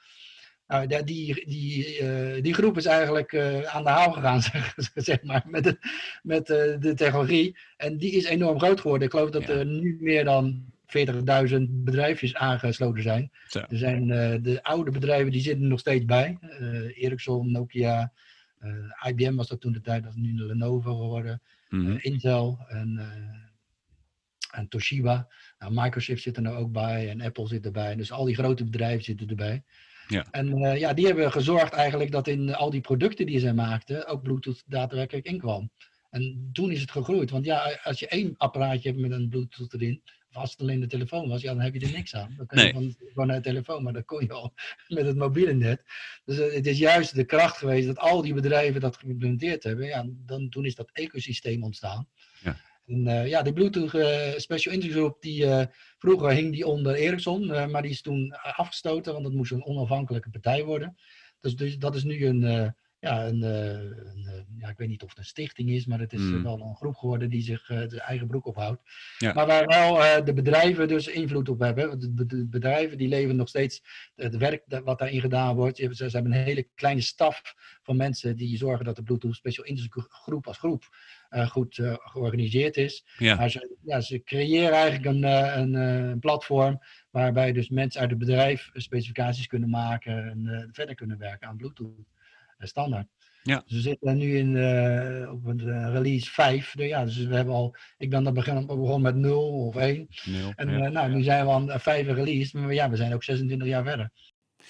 Nou, 0.68 0.88
die, 0.88 1.46
die, 1.46 2.42
die 2.42 2.54
groep 2.54 2.78
is 2.78 2.86
eigenlijk 2.86 3.38
aan 3.66 3.84
de 3.84 3.90
haal 3.90 4.12
gegaan, 4.12 4.42
zeg 4.96 5.24
maar, 5.24 5.44
met, 5.48 5.64
de, 5.64 5.78
met 6.24 6.48
de 6.48 6.94
technologie. 6.96 7.58
En 7.78 7.98
die 7.98 8.12
is 8.12 8.26
enorm 8.26 8.60
groot 8.60 8.82
geworden. 8.82 9.08
Ik 9.08 9.14
geloof 9.14 9.30
dat 9.30 9.50
er 9.50 9.66
nu 9.66 9.98
meer 10.00 10.24
dan 10.24 10.64
40.000 11.50 11.56
bedrijfjes 11.70 12.36
aangesloten 12.36 13.04
zijn. 13.04 13.32
Zo. 13.48 13.60
Er 13.60 13.78
zijn 13.78 14.08
de 14.42 14.60
oude 14.64 14.92
bedrijven, 14.92 15.32
die 15.32 15.42
zitten 15.42 15.68
nog 15.68 15.80
steeds 15.80 16.06
bij. 16.06 16.38
Ericsson, 16.96 17.52
Nokia, 17.52 18.12
IBM 19.07 19.36
was 19.36 19.48
dat 19.48 19.62
toen 19.62 19.71
de 19.71 19.81
tijd, 19.81 20.04
dat 20.04 20.12
is 20.12 20.19
nu 20.19 20.33
Lenovo 20.33 20.95
geworden. 20.95 21.42
Mm 21.69 21.86
-hmm. 21.86 21.92
uh, 21.92 21.98
Intel 22.01 22.60
en, 22.68 22.94
uh, 23.00 24.60
en 24.60 24.68
Toshiba. 24.68 25.27
Nou, 25.60 25.71
Microsoft 25.75 26.21
zit 26.21 26.36
er 26.36 26.42
nou 26.42 26.56
ook 26.56 26.71
bij 26.71 27.10
en 27.10 27.21
Apple 27.21 27.48
zit 27.48 27.65
erbij. 27.65 27.95
Dus 27.95 28.12
al 28.12 28.25
die 28.25 28.36
grote 28.36 28.63
bedrijven 28.63 29.04
zitten 29.04 29.27
erbij. 29.27 29.63
Ja. 30.07 30.25
En 30.31 30.57
ja, 30.57 30.94
die 30.94 31.06
hebben 31.06 31.31
gezorgd 31.31 31.74
eigenlijk 31.74 32.12
dat 32.12 32.27
in 32.27 32.56
al 32.56 32.69
die 32.69 32.81
producten 32.81 33.25
die 33.25 33.39
zij 33.39 33.54
maakten 33.54 34.07
ook 34.07 34.24
Bluetooth 34.24 34.63
daadwerkelijk 34.66 35.25
inkwam. 35.25 35.71
En 36.09 36.50
toen 36.51 36.71
is 36.71 36.81
het 36.81 36.92
gegroeid. 36.92 37.30
Want 37.30 37.45
ja, 37.45 37.80
als 37.83 38.00
je 38.00 38.07
één 38.07 38.33
apparaatje 38.38 38.89
hebt 38.89 39.01
met 39.01 39.12
een 39.12 39.30
Bluetooth 39.30 39.74
erin, 39.74 40.01
als 40.33 40.51
het 40.51 40.62
alleen 40.62 40.80
de 40.80 40.88
telefoon 40.88 41.30
was, 41.30 41.42
ja, 41.42 41.54
dan 41.54 41.61
heb 41.61 41.73
je 41.73 41.85
er 41.85 41.92
niks 41.92 42.16
aan. 42.16 42.33
Dan 42.37 42.45
kun 42.45 42.57
je 42.57 42.63
nee. 42.63 42.73
van, 42.73 42.95
gewoon 43.07 43.28
naar 43.28 43.35
de 43.35 43.49
telefoon, 43.49 43.83
maar 43.83 43.94
dat 43.94 44.06
kon 44.06 44.21
je 44.21 44.33
al 44.33 44.54
met 44.87 45.06
het 45.06 45.16
mobiele 45.16 45.54
net. 45.54 45.83
Dus 46.25 46.37
uh, 46.37 46.54
het 46.54 46.68
is 46.68 46.78
juist 46.78 47.16
de 47.16 47.25
kracht 47.25 47.57
geweest 47.57 47.87
dat 47.87 47.97
al 47.97 48.21
die 48.21 48.33
bedrijven 48.33 48.81
dat 48.81 48.97
geïmplementeerd 48.97 49.63
hebben. 49.63 49.85
Ja, 49.85 50.06
dan, 50.07 50.49
toen 50.49 50.66
is 50.66 50.75
dat 50.75 50.90
ecosysteem 50.94 51.63
ontstaan. 51.63 52.07
Ja. 52.44 52.57
En 52.85 53.07
uh, 53.07 53.28
ja, 53.28 53.42
de 53.42 53.54
Bluetooth 53.54 53.94
uh, 53.94 54.37
Special 54.37 54.73
Interest 54.73 54.97
Group, 54.97 55.21
die, 55.21 55.45
vroeger 55.97 56.31
hing 56.31 56.52
die 56.52 56.68
onder 56.68 56.95
Ericsson, 56.95 57.45
maar 57.71 57.81
die 57.81 57.92
is 57.92 58.02
toen 58.02 58.31
afgestoten, 58.33 59.13
want 59.13 59.25
dat 59.25 59.33
moest 59.33 59.52
een 59.52 59.66
onafhankelijke 59.66 60.30
partij 60.30 60.63
worden. 60.63 60.97
Dus, 61.40 61.56
dus 61.56 61.78
dat 61.78 61.95
is 61.95 62.04
nu 62.04 62.25
een 62.25 62.75
ja, 63.04 63.28
een, 63.28 63.42
een, 63.42 64.45
ja, 64.57 64.69
ik 64.69 64.78
weet 64.78 64.88
niet 64.88 65.04
of 65.04 65.10
het 65.10 65.18
een 65.18 65.26
stichting 65.26 65.69
is, 65.69 65.86
maar 65.86 66.00
het 66.00 66.14
is 66.14 66.19
mm. 66.19 66.44
wel 66.44 66.62
een 66.62 66.76
groep 66.76 66.95
geworden 66.95 67.30
die 67.30 67.42
zich 67.42 67.66
de 67.66 68.02
eigen 68.02 68.28
broek 68.28 68.45
ophoudt. 68.45 68.81
Ja. 69.18 69.33
Maar 69.33 69.48
waar 69.48 69.66
wel 69.68 70.24
de 70.24 70.33
bedrijven 70.33 70.88
dus 70.88 71.07
invloed 71.07 71.50
op 71.50 71.60
hebben. 71.60 72.16
De, 72.16 72.45
bedrijven 72.45 72.98
die 72.98 73.07
leveren 73.07 73.36
nog 73.36 73.48
steeds 73.48 73.83
het 74.16 74.38
werk 74.38 74.64
dat, 74.68 74.83
wat 74.83 75.00
daarin 75.00 75.22
gedaan 75.22 75.56
wordt. 75.56 75.78
Ze, 75.78 75.90
ze, 75.94 76.10
hebben 76.10 76.31
een 76.31 76.44
hele 76.44 76.68
kleine 76.76 77.02
staf 77.02 77.56
van 77.81 77.98
mensen 77.98 78.36
die 78.36 78.57
zorgen 78.57 78.86
dat 78.86 78.95
de 78.95 79.04
Bluetooth 79.04 79.36
Special 79.36 79.66
Interest 79.66 79.94
groep 80.10 80.48
als 80.48 80.57
groep 80.57 80.90
uh, 81.30 81.48
goed 81.48 81.76
georganiseerd 81.98 82.78
is. 82.78 83.06
Ja. 83.18 83.36
Maar 83.36 83.50
ze, 83.50 83.76
ja, 83.81 84.02
ze 84.02 84.24
creëren 84.24 84.74
eigenlijk 84.74 85.06
een, 85.06 85.24
een, 85.24 85.74
een, 85.74 86.19
platform 86.19 86.80
waarbij 87.10 87.52
dus 87.52 87.69
mensen 87.69 88.02
uit 88.02 88.10
het 88.10 88.19
bedrijf 88.19 88.69
specificaties 88.74 89.48
kunnen 89.48 89.69
maken 89.69 90.30
en 90.30 90.69
verder 90.72 90.95
kunnen 90.95 91.18
werken 91.18 91.48
aan 91.48 91.57
Bluetooth 91.57 92.12
standaard. 92.57 93.07
Ja. 93.44 93.64
Dus 93.66 93.76
we 93.76 93.81
zitten 93.81 94.18
nu 94.18 94.38
in, 94.38 94.56
uh, 94.56 95.31
op 95.31 95.45
een 95.45 95.60
uh, 95.60 95.92
release 95.92 96.31
5. 96.31 96.72
Dus 96.76 96.88
ja, 96.88 97.06
dus 97.06 97.18
we 97.18 97.36
hebben 97.36 97.54
al, 97.54 97.76
ik 97.98 98.10
ben 98.10 98.24
dan 98.24 98.33
begin, 98.33 98.66
begonnen 98.66 99.02
met 99.02 99.16
0 99.16 99.68
of 99.68 99.76
1. 99.76 100.07
0, 100.26 100.52
en 100.56 100.69
ja, 100.69 100.86
uh, 100.86 100.92
nou, 100.92 101.14
nu 101.14 101.24
zijn 101.24 101.45
we 101.45 101.52
aan 101.52 101.80
5 101.80 102.07
release, 102.07 102.57
maar 102.57 102.74
ja, 102.74 102.90
we 102.90 102.95
zijn 102.95 103.14
ook 103.14 103.24
26 103.24 103.68
jaar 103.68 103.83
verder. 103.83 104.12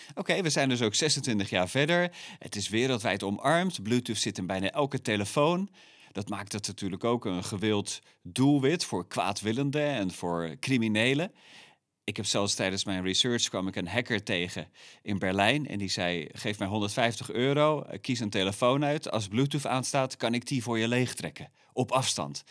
Oké, 0.09 0.19
okay, 0.19 0.43
we 0.43 0.49
zijn 0.49 0.69
dus 0.69 0.81
ook 0.81 0.95
26 0.95 1.49
jaar 1.49 1.69
verder. 1.69 2.11
Het 2.39 2.55
is 2.55 2.69
wereldwijd 2.69 3.23
omarmd. 3.23 3.83
Bluetooth 3.83 4.17
zit 4.17 4.37
in 4.37 4.47
bijna 4.47 4.71
elke 4.71 5.01
telefoon. 5.01 5.69
Dat 6.11 6.29
maakt 6.29 6.51
het 6.51 6.67
natuurlijk 6.67 7.03
ook 7.03 7.25
een 7.25 7.43
gewild 7.43 7.99
doelwit 8.21 8.85
voor 8.85 9.07
kwaadwillenden 9.07 9.87
en 9.87 10.11
voor 10.11 10.55
criminelen. 10.59 11.31
Ik 12.05 12.15
heb 12.15 12.25
zelfs 12.25 12.55
tijdens 12.55 12.85
mijn 12.85 13.03
research 13.03 13.49
kwam 13.49 13.67
ik 13.67 13.75
een 13.75 13.87
hacker 13.87 14.23
tegen 14.23 14.67
in 15.01 15.19
Berlijn. 15.19 15.67
En 15.67 15.77
die 15.77 15.89
zei: 15.89 16.27
Geef 16.31 16.59
mij 16.59 16.67
150 16.67 17.31
euro, 17.31 17.85
kies 18.01 18.19
een 18.19 18.29
telefoon 18.29 18.85
uit. 18.85 19.11
Als 19.11 19.27
Bluetooth 19.27 19.67
aanstaat, 19.67 20.17
kan 20.17 20.33
ik 20.33 20.47
die 20.47 20.63
voor 20.63 20.79
je 20.79 20.87
leegtrekken. 20.87 21.51
Op 21.73 21.91
afstand. 21.91 22.43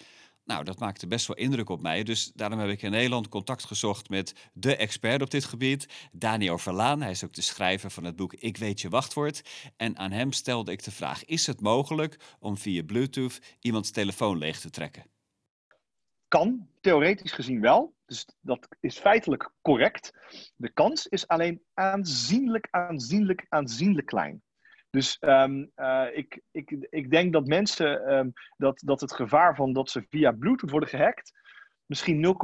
Nou, 0.44 0.64
dat 0.64 0.78
maakte 0.78 1.06
best 1.06 1.26
wel 1.26 1.36
indruk 1.36 1.68
op 1.68 1.82
mij. 1.82 2.02
Dus 2.02 2.32
daarom 2.34 2.58
heb 2.58 2.68
ik 2.68 2.82
in 2.82 2.90
Nederland 2.90 3.28
contact 3.28 3.64
gezocht 3.64 4.08
met 4.08 4.34
de 4.52 4.76
expert 4.76 5.22
op 5.22 5.30
dit 5.30 5.44
gebied, 5.44 5.86
Daniel 6.12 6.58
Verlaan. 6.58 7.00
Hij 7.00 7.10
is 7.10 7.24
ook 7.24 7.34
de 7.34 7.42
schrijver 7.42 7.90
van 7.90 8.04
het 8.04 8.16
boek 8.16 8.34
Ik 8.34 8.56
weet 8.56 8.80
je 8.80 8.88
wachtwoord. 8.88 9.42
En 9.76 9.98
aan 9.98 10.12
hem 10.12 10.32
stelde 10.32 10.72
ik 10.72 10.84
de 10.84 10.90
vraag: 10.90 11.24
is 11.24 11.46
het 11.46 11.60
mogelijk 11.60 12.16
om 12.38 12.56
via 12.56 12.82
Bluetooth 12.82 13.38
iemands 13.60 13.90
telefoon 13.90 14.38
leeg 14.38 14.60
te 14.60 14.70
trekken? 14.70 15.11
Kan, 16.32 16.68
theoretisch 16.80 17.32
gezien 17.32 17.60
wel. 17.60 17.94
Dus 18.06 18.26
dat 18.40 18.68
is 18.80 18.98
feitelijk 18.98 19.50
correct. 19.62 20.12
De 20.56 20.72
kans 20.72 21.06
is 21.06 21.28
alleen 21.28 21.62
aanzienlijk, 21.74 22.68
aanzienlijk, 22.70 23.46
aanzienlijk 23.48 24.06
klein. 24.06 24.42
Dus 24.90 25.16
um, 25.20 25.70
uh, 25.76 26.06
ik, 26.12 26.40
ik, 26.50 26.86
ik 26.90 27.10
denk 27.10 27.32
dat 27.32 27.46
mensen, 27.46 28.12
um, 28.12 28.32
dat, 28.56 28.82
dat 28.84 29.00
het 29.00 29.12
gevaar 29.12 29.54
van 29.54 29.72
dat 29.72 29.90
ze 29.90 30.06
via 30.08 30.32
Bluetooth 30.32 30.70
worden 30.70 30.88
gehackt, 30.88 31.32
misschien 31.86 32.36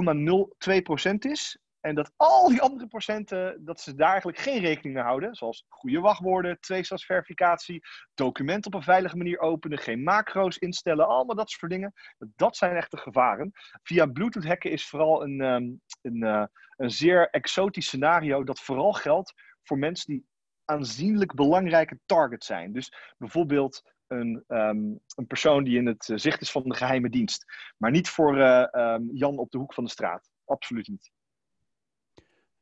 0,02% 1.12 1.12
is. 1.18 1.58
En 1.80 1.94
dat 1.94 2.12
al 2.16 2.48
die 2.48 2.60
andere 2.60 2.86
procenten, 2.86 3.64
dat 3.64 3.80
ze 3.80 3.94
daar 3.94 4.08
eigenlijk 4.10 4.38
geen 4.38 4.60
rekening 4.60 4.94
mee 4.94 5.04
houden. 5.04 5.34
Zoals 5.34 5.64
goede 5.68 6.00
wachtwoorden, 6.00 6.60
tweestapsverificatie, 6.60 7.82
documenten 8.14 8.72
op 8.72 8.78
een 8.78 8.84
veilige 8.84 9.16
manier 9.16 9.38
openen, 9.38 9.78
geen 9.78 10.02
macro's 10.02 10.56
instellen, 10.56 11.08
allemaal 11.08 11.36
dat 11.36 11.50
soort 11.50 11.72
dingen. 11.72 11.92
Dat 12.18 12.56
zijn 12.56 12.76
echt 12.76 12.90
de 12.90 12.96
gevaren. 12.96 13.52
Via 13.82 14.06
Bluetooth 14.06 14.44
hacken 14.44 14.70
is 14.70 14.88
vooral 14.88 15.22
een, 15.22 15.40
um, 15.40 15.80
een, 16.02 16.16
uh, 16.16 16.44
een 16.76 16.90
zeer 16.90 17.28
exotisch 17.30 17.86
scenario 17.86 18.44
dat 18.44 18.60
vooral 18.60 18.92
geldt 18.92 19.34
voor 19.62 19.78
mensen 19.78 20.12
die 20.12 20.26
aanzienlijk 20.64 21.34
belangrijke 21.34 21.98
target 22.06 22.44
zijn. 22.44 22.72
Dus 22.72 23.14
bijvoorbeeld 23.18 23.82
een, 24.06 24.44
um, 24.48 25.00
een 25.16 25.26
persoon 25.26 25.64
die 25.64 25.78
in 25.78 25.86
het 25.86 26.10
zicht 26.14 26.40
is 26.40 26.50
van 26.50 26.62
de 26.62 26.74
geheime 26.74 27.10
dienst. 27.10 27.44
Maar 27.76 27.90
niet 27.90 28.08
voor 28.08 28.38
uh, 28.38 28.66
um, 28.72 29.08
Jan 29.12 29.38
op 29.38 29.50
de 29.50 29.58
hoek 29.58 29.74
van 29.74 29.84
de 29.84 29.90
straat. 29.90 30.30
Absoluut 30.44 30.88
niet. 30.88 31.10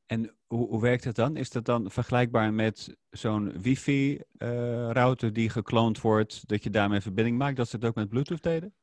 En 0.07 0.37
hoe, 0.47 0.81
werkt 0.81 1.05
het 1.05 1.17
dan? 1.17 1.37
Is 1.37 1.51
dat 1.51 1.65
dan 1.65 1.91
vergelijkbaar 1.91 2.53
met 2.53 2.97
zo'n 3.11 3.53
wifi-router 3.61 5.29
uh, 5.29 5.35
die 5.35 5.51
gekloond 5.51 6.01
wordt, 6.01 6.49
dat 6.49 6.63
je 6.63 6.71
daarmee 6.71 7.01
verbinding 7.01 7.39
maakt, 7.39 7.57
dat 7.57 7.69
ze 7.69 7.77
het 7.77 7.85
ook 7.85 7.95
met 7.95 8.09
Bluetooth 8.09 8.43
deden? 8.43 8.75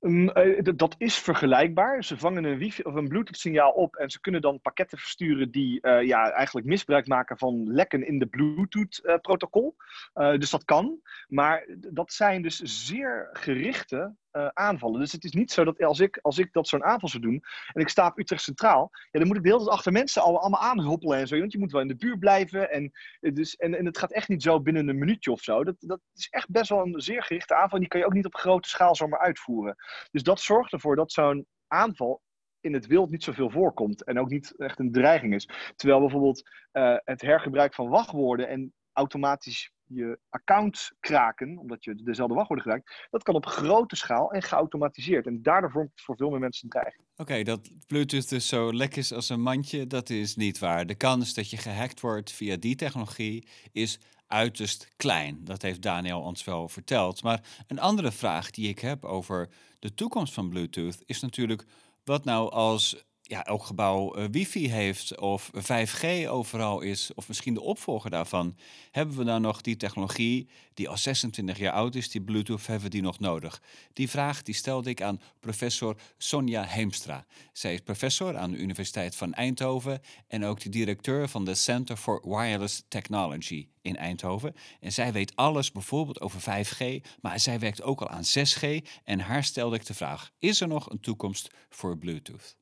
Um, 0.00 0.30
uh, 0.36 0.58
dat 0.74 0.94
is 0.98 1.18
vergelijkbaar. 1.18 2.04
Ze 2.04 2.18
vangen 2.18 2.44
een 2.44 2.58
wifi 2.58 2.82
of 2.82 2.94
een 2.94 3.08
Bluetooth-signaal 3.08 3.70
op 3.70 3.96
en 3.96 4.10
ze 4.10 4.20
kunnen 4.20 4.40
dan 4.40 4.60
pakketten 4.60 4.98
versturen 4.98 5.50
die 5.50 5.78
uh, 5.82 6.02
ja, 6.02 6.30
eigenlijk 6.30 6.66
misbruik 6.66 7.06
maken 7.06 7.38
van 7.38 7.72
lekken 7.72 8.06
in 8.06 8.18
de 8.18 8.26
Bluetooth-protocol. 8.26 9.76
Dus 10.12 10.50
dat 10.50 10.64
kan. 10.64 11.00
Maar 11.28 11.66
dat 11.78 12.12
zijn 12.12 12.42
dus 12.42 12.60
zeer 12.60 13.28
gerichte 13.32 14.14
aanvallen. 14.52 15.00
Dus 15.00 15.12
het 15.12 15.24
is 15.24 15.32
niet 15.32 15.52
zo 15.52 15.64
dat 15.64 15.82
als 15.82 16.00
ik, 16.00 16.18
als 16.22 16.38
ik 16.38 16.52
dat 16.52 16.68
zo'n 16.68 16.84
aanval 16.84 17.08
zou 17.08 17.22
doen 17.22 17.42
en 17.72 17.80
ik 17.80 17.88
sta 17.88 18.06
op 18.06 18.18
Utrecht 18.18 18.42
Centraal, 18.42 18.90
ja, 19.10 19.18
dan 19.18 19.28
moet 19.28 19.36
ik 19.36 19.42
de 19.42 19.48
hele 19.48 19.60
tijd 19.60 19.76
achter 19.76 19.92
mensen 19.92 20.22
al, 20.22 20.40
allemaal 20.40 20.60
aanhoppelen 20.60 21.18
en 21.18 21.26
zo. 21.26 21.38
Want 21.38 21.52
je 21.52 21.58
moet 21.58 21.72
wel 21.72 21.80
in 21.80 21.88
de 21.88 21.96
buurt 21.96 22.18
blijven. 22.18 22.70
En, 22.70 22.92
dus, 23.20 23.56
en, 23.56 23.74
en 23.74 23.86
het 23.86 23.98
gaat 23.98 24.12
echt 24.12 24.28
niet 24.28 24.42
zo 24.42 24.60
binnen 24.60 24.88
een 24.88 24.98
minuutje 24.98 25.32
of 25.32 25.40
zo. 25.40 25.64
Dat, 25.64 25.76
dat 25.78 26.00
is 26.14 26.28
echt 26.28 26.50
best 26.50 26.68
wel 26.68 26.86
een 26.86 27.00
zeer 27.00 27.22
gerichte 27.22 27.54
aanval. 27.54 27.78
Die 27.78 27.88
kan 27.88 28.00
je 28.00 28.06
ook 28.06 28.12
niet 28.12 28.26
op 28.26 28.34
grote 28.34 28.68
schaal 28.68 28.94
zomaar 28.94 29.20
uitvoeren. 29.20 29.76
Dus 30.10 30.22
dat 30.22 30.40
zorgt 30.40 30.72
ervoor 30.72 30.96
dat 30.96 31.12
zo'n 31.12 31.46
aanval 31.66 32.22
in 32.60 32.72
het 32.72 32.86
wild 32.86 33.10
niet 33.10 33.22
zoveel 33.22 33.50
voorkomt 33.50 34.04
en 34.04 34.18
ook 34.18 34.30
niet 34.30 34.54
echt 34.56 34.78
een 34.78 34.92
dreiging 34.92 35.34
is. 35.34 35.48
Terwijl 35.76 36.00
bijvoorbeeld 36.00 36.48
uh, 36.72 36.96
het 37.04 37.20
hergebruik 37.20 37.74
van 37.74 37.88
wachtwoorden 37.88 38.48
en 38.48 38.72
automatisch 38.92 39.72
je 39.88 40.18
account 40.28 40.92
kraken, 41.00 41.58
omdat 41.58 41.84
je 41.84 41.94
dezelfde 41.94 42.34
wachtwoorden 42.34 42.66
gebruikt, 42.66 43.06
dat 43.10 43.22
kan 43.22 43.34
op 43.34 43.46
grote 43.46 43.96
schaal 43.96 44.30
en 44.32 44.42
geautomatiseerd. 44.42 45.26
En 45.26 45.42
daardoor 45.42 45.70
vormt 45.70 45.90
het 45.90 46.00
voor 46.00 46.16
veel 46.16 46.30
meer 46.30 46.38
mensen 46.38 46.64
een 46.64 46.70
dreiging. 46.70 47.04
Oké, 47.16 47.42
dat 47.42 47.70
Bluetooth 47.86 48.28
dus 48.28 48.48
zo 48.48 48.72
lek 48.72 48.96
is 48.96 49.12
als 49.12 49.28
een 49.28 49.42
mandje, 49.42 49.86
dat 49.86 50.10
is 50.10 50.36
niet 50.36 50.58
waar. 50.58 50.86
De 50.86 50.94
kans 50.94 51.34
dat 51.34 51.50
je 51.50 51.56
gehackt 51.56 52.00
wordt 52.00 52.32
via 52.32 52.56
die 52.56 52.76
technologie 52.76 53.48
is 53.72 53.98
uiterst 54.26 54.92
klein. 54.96 55.44
Dat 55.44 55.62
heeft 55.62 55.82
Daniel 55.82 56.20
ons 56.20 56.44
wel 56.44 56.68
verteld. 56.68 57.22
Maar 57.22 57.42
een 57.66 57.80
andere 57.80 58.12
vraag 58.12 58.50
die 58.50 58.68
ik 58.68 58.78
heb 58.78 59.04
over 59.04 59.48
de 59.78 59.94
toekomst 59.94 60.34
van 60.34 60.48
Bluetooth 60.48 61.02
is 61.04 61.20
natuurlijk: 61.20 61.64
wat 62.04 62.24
nou 62.24 62.50
als 62.50 63.06
ja, 63.28 63.44
elk 63.44 63.62
gebouw 63.62 64.18
uh, 64.18 64.24
wifi 64.30 64.70
heeft 64.70 65.18
of 65.18 65.50
5G 65.54 66.28
overal 66.28 66.80
is, 66.80 67.14
of 67.14 67.28
misschien 67.28 67.54
de 67.54 67.60
opvolger 67.60 68.10
daarvan, 68.10 68.56
hebben 68.90 69.16
we 69.16 69.24
dan 69.24 69.40
nog 69.40 69.60
die 69.60 69.76
technologie 69.76 70.48
die 70.74 70.88
al 70.88 70.96
26 70.96 71.58
jaar 71.58 71.72
oud 71.72 71.94
is, 71.94 72.10
die 72.10 72.20
Bluetooth, 72.20 72.66
hebben 72.66 72.84
we 72.84 72.90
die 72.90 73.02
nog 73.02 73.18
nodig? 73.18 73.62
Die 73.92 74.10
vraag 74.10 74.42
die 74.42 74.54
stelde 74.54 74.90
ik 74.90 75.02
aan 75.02 75.20
professor 75.40 75.96
Sonja 76.18 76.64
Heemstra. 76.64 77.26
Zij 77.52 77.74
is 77.74 77.80
professor 77.80 78.36
aan 78.36 78.50
de 78.50 78.58
Universiteit 78.58 79.16
van 79.16 79.34
Eindhoven 79.34 80.00
en 80.26 80.44
ook 80.44 80.60
de 80.60 80.68
directeur 80.68 81.28
van 81.28 81.44
de 81.44 81.54
Center 81.54 81.96
for 81.96 82.22
Wireless 82.28 82.82
Technology 82.88 83.68
in 83.82 83.96
Eindhoven. 83.96 84.54
En 84.80 84.92
zij 84.92 85.12
weet 85.12 85.36
alles 85.36 85.72
bijvoorbeeld 85.72 86.20
over 86.20 86.40
5G, 86.40 87.06
maar 87.20 87.40
zij 87.40 87.58
werkt 87.58 87.82
ook 87.82 88.00
al 88.00 88.08
aan 88.08 88.24
6G 88.24 88.86
en 89.04 89.20
haar 89.20 89.44
stelde 89.44 89.76
ik 89.76 89.86
de 89.86 89.94
vraag, 89.94 90.30
is 90.38 90.60
er 90.60 90.68
nog 90.68 90.90
een 90.90 91.00
toekomst 91.00 91.50
voor 91.68 91.98
Bluetooth? 91.98 92.56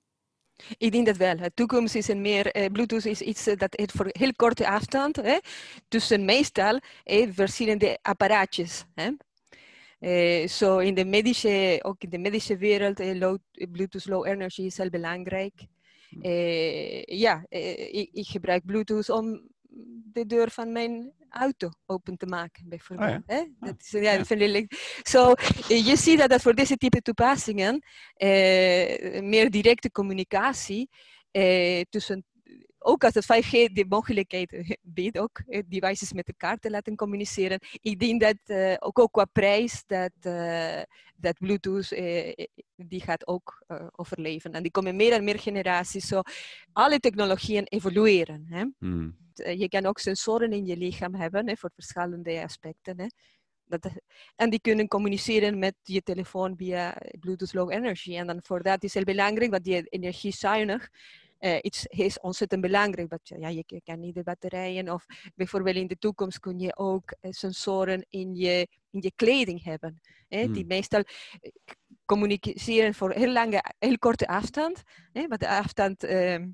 Ik 0.78 0.92
denk 0.92 1.06
dat 1.06 1.16
wel. 1.16 1.36
De 1.36 1.50
toekomst 1.54 1.94
is 1.94 2.08
een 2.08 2.20
meer, 2.20 2.50
eh, 2.50 2.70
Bluetooth 2.72 3.04
is 3.04 3.20
iets 3.20 3.48
uh, 3.48 3.56
dat 3.56 3.78
het 3.78 3.92
voor 3.92 4.06
heel 4.08 4.32
korte 4.36 4.68
afstand, 4.68 5.16
hè, 5.16 5.38
tussen 5.88 6.24
meestal 6.24 6.80
eh, 7.04 7.28
verschillende 7.30 7.98
apparaatjes. 8.02 8.84
Hè. 8.94 9.10
Uh, 10.00 10.46
so 10.46 10.78
in 10.78 10.94
de 10.94 11.04
medische, 11.04 11.78
ook 11.82 12.02
in 12.02 12.10
de 12.10 12.18
medische 12.18 12.56
wereld, 12.56 13.00
uh, 13.00 13.18
low, 13.18 13.38
Bluetooth 13.70 14.06
Low 14.06 14.26
Energy 14.26 14.62
is 14.62 14.76
heel 14.76 14.90
belangrijk. 14.90 15.52
Uh, 16.22 17.02
ja, 17.02 17.46
ik, 17.48 18.08
ik, 18.12 18.26
gebruik 18.26 18.66
Bluetooth 18.66 19.08
om 19.10 19.48
de 20.12 20.26
deur 20.26 20.50
van 20.50 20.72
mijn 20.72 21.12
auto 21.36 21.70
open 21.86 22.16
te 22.16 22.26
maken, 22.26 22.68
bijvoorbeeld. 22.68 23.22
Oh 23.26 23.36
ja. 23.36 23.46
Dat 23.60 23.74
is, 23.78 23.90
ja, 23.90 24.12
ja. 24.12 24.24
Vind 24.24 24.40
ik, 24.40 25.00
so, 25.02 25.34
je 25.68 25.96
ziet 25.96 26.18
dat, 26.18 26.30
dat 26.30 26.42
voor 26.42 26.54
deze 26.54 26.76
type 26.76 27.00
toepassingen 27.00 27.82
eh, 28.14 29.22
meer 29.22 29.50
directe 29.50 29.90
communicatie 29.90 30.88
eh, 31.30 31.82
tussen 31.88 32.24
ook 32.86 33.04
als 33.04 33.14
het 33.14 33.24
5G 33.24 33.72
de 33.72 33.84
mogelijkheid 33.88 34.76
biedt, 34.82 35.18
ook 35.18 35.42
eh, 35.46 35.62
devices 35.66 36.12
met 36.12 36.28
elkaar 36.28 36.58
te 36.58 36.70
laten 36.70 36.96
communiceren. 36.96 37.58
Ik 37.80 38.00
denk 38.00 38.20
dat 38.20 38.36
uh, 38.46 38.74
ook, 38.78 38.98
ook 38.98 39.12
qua 39.12 39.24
prijs, 39.24 39.82
dat, 39.86 40.12
uh, 40.22 40.82
dat 41.16 41.38
Bluetooth, 41.38 41.90
uh, 41.90 42.32
die 42.76 43.00
gaat 43.00 43.26
ook 43.26 43.64
overleven. 43.96 44.52
En 44.52 44.62
die 44.62 44.70
komen 44.70 44.96
meer 44.96 45.12
en 45.12 45.24
meer 45.24 45.38
generaties. 45.38 46.06
So, 46.06 46.20
alle 46.72 46.98
technologieën 46.98 47.64
evolueren. 47.64 48.46
Hè? 48.48 48.64
Mm. 48.78 49.16
Je 49.34 49.68
kan 49.68 49.86
ook 49.86 49.98
sensoren 49.98 50.52
in 50.52 50.66
je 50.66 50.76
lichaam 50.76 51.14
hebben, 51.14 51.48
hè, 51.48 51.56
voor 51.56 51.70
verschillende 51.74 52.42
aspecten. 52.42 53.00
Hè? 53.00 53.06
Dat, 53.64 53.90
en 54.36 54.50
die 54.50 54.60
kunnen 54.60 54.88
communiceren 54.88 55.58
met 55.58 55.74
je 55.82 56.02
telefoon 56.02 56.56
via 56.56 56.96
Bluetooth 57.20 57.52
Low 57.52 57.72
Energy. 57.72 58.16
En 58.16 58.26
dan 58.26 58.38
voor 58.42 58.62
dat 58.62 58.82
is 58.82 58.94
het 58.94 59.04
belangrijk, 59.04 59.50
want 59.50 59.64
die 59.64 59.82
energie 59.88 60.32
zuinig 60.32 60.88
uh, 61.40 61.58
iets 61.60 61.84
is 61.86 62.20
ontzettend 62.20 62.60
belangrijk. 62.60 63.08
Dat, 63.08 63.20
ja, 63.22 63.48
je 63.48 63.80
kan 63.84 64.00
niet 64.00 64.14
de 64.14 64.22
batterijen 64.22 64.92
of 64.92 65.06
bijvoorbeeld 65.34 65.76
in 65.76 65.86
de 65.86 65.98
toekomst 65.98 66.40
kun 66.40 66.58
je 66.58 66.76
ook 66.76 67.14
uh, 67.20 67.30
sensoren 67.32 68.06
in 68.08 68.34
je, 68.34 68.68
in 68.90 69.00
je 69.00 69.12
kleding 69.14 69.62
hebben. 69.62 70.00
Hè, 70.28 70.42
hmm. 70.42 70.52
Die 70.52 70.66
meestal 70.66 71.02
communiceren 72.04 72.94
voor 72.94 73.12
heel 73.12 73.32
lange, 73.32 73.62
heel 73.78 73.98
korte 73.98 74.26
afstand. 74.26 74.82
Hè, 75.12 75.26
want 75.26 75.40
de 75.40 75.48
afstand... 75.48 76.04
Uh, 76.04 76.44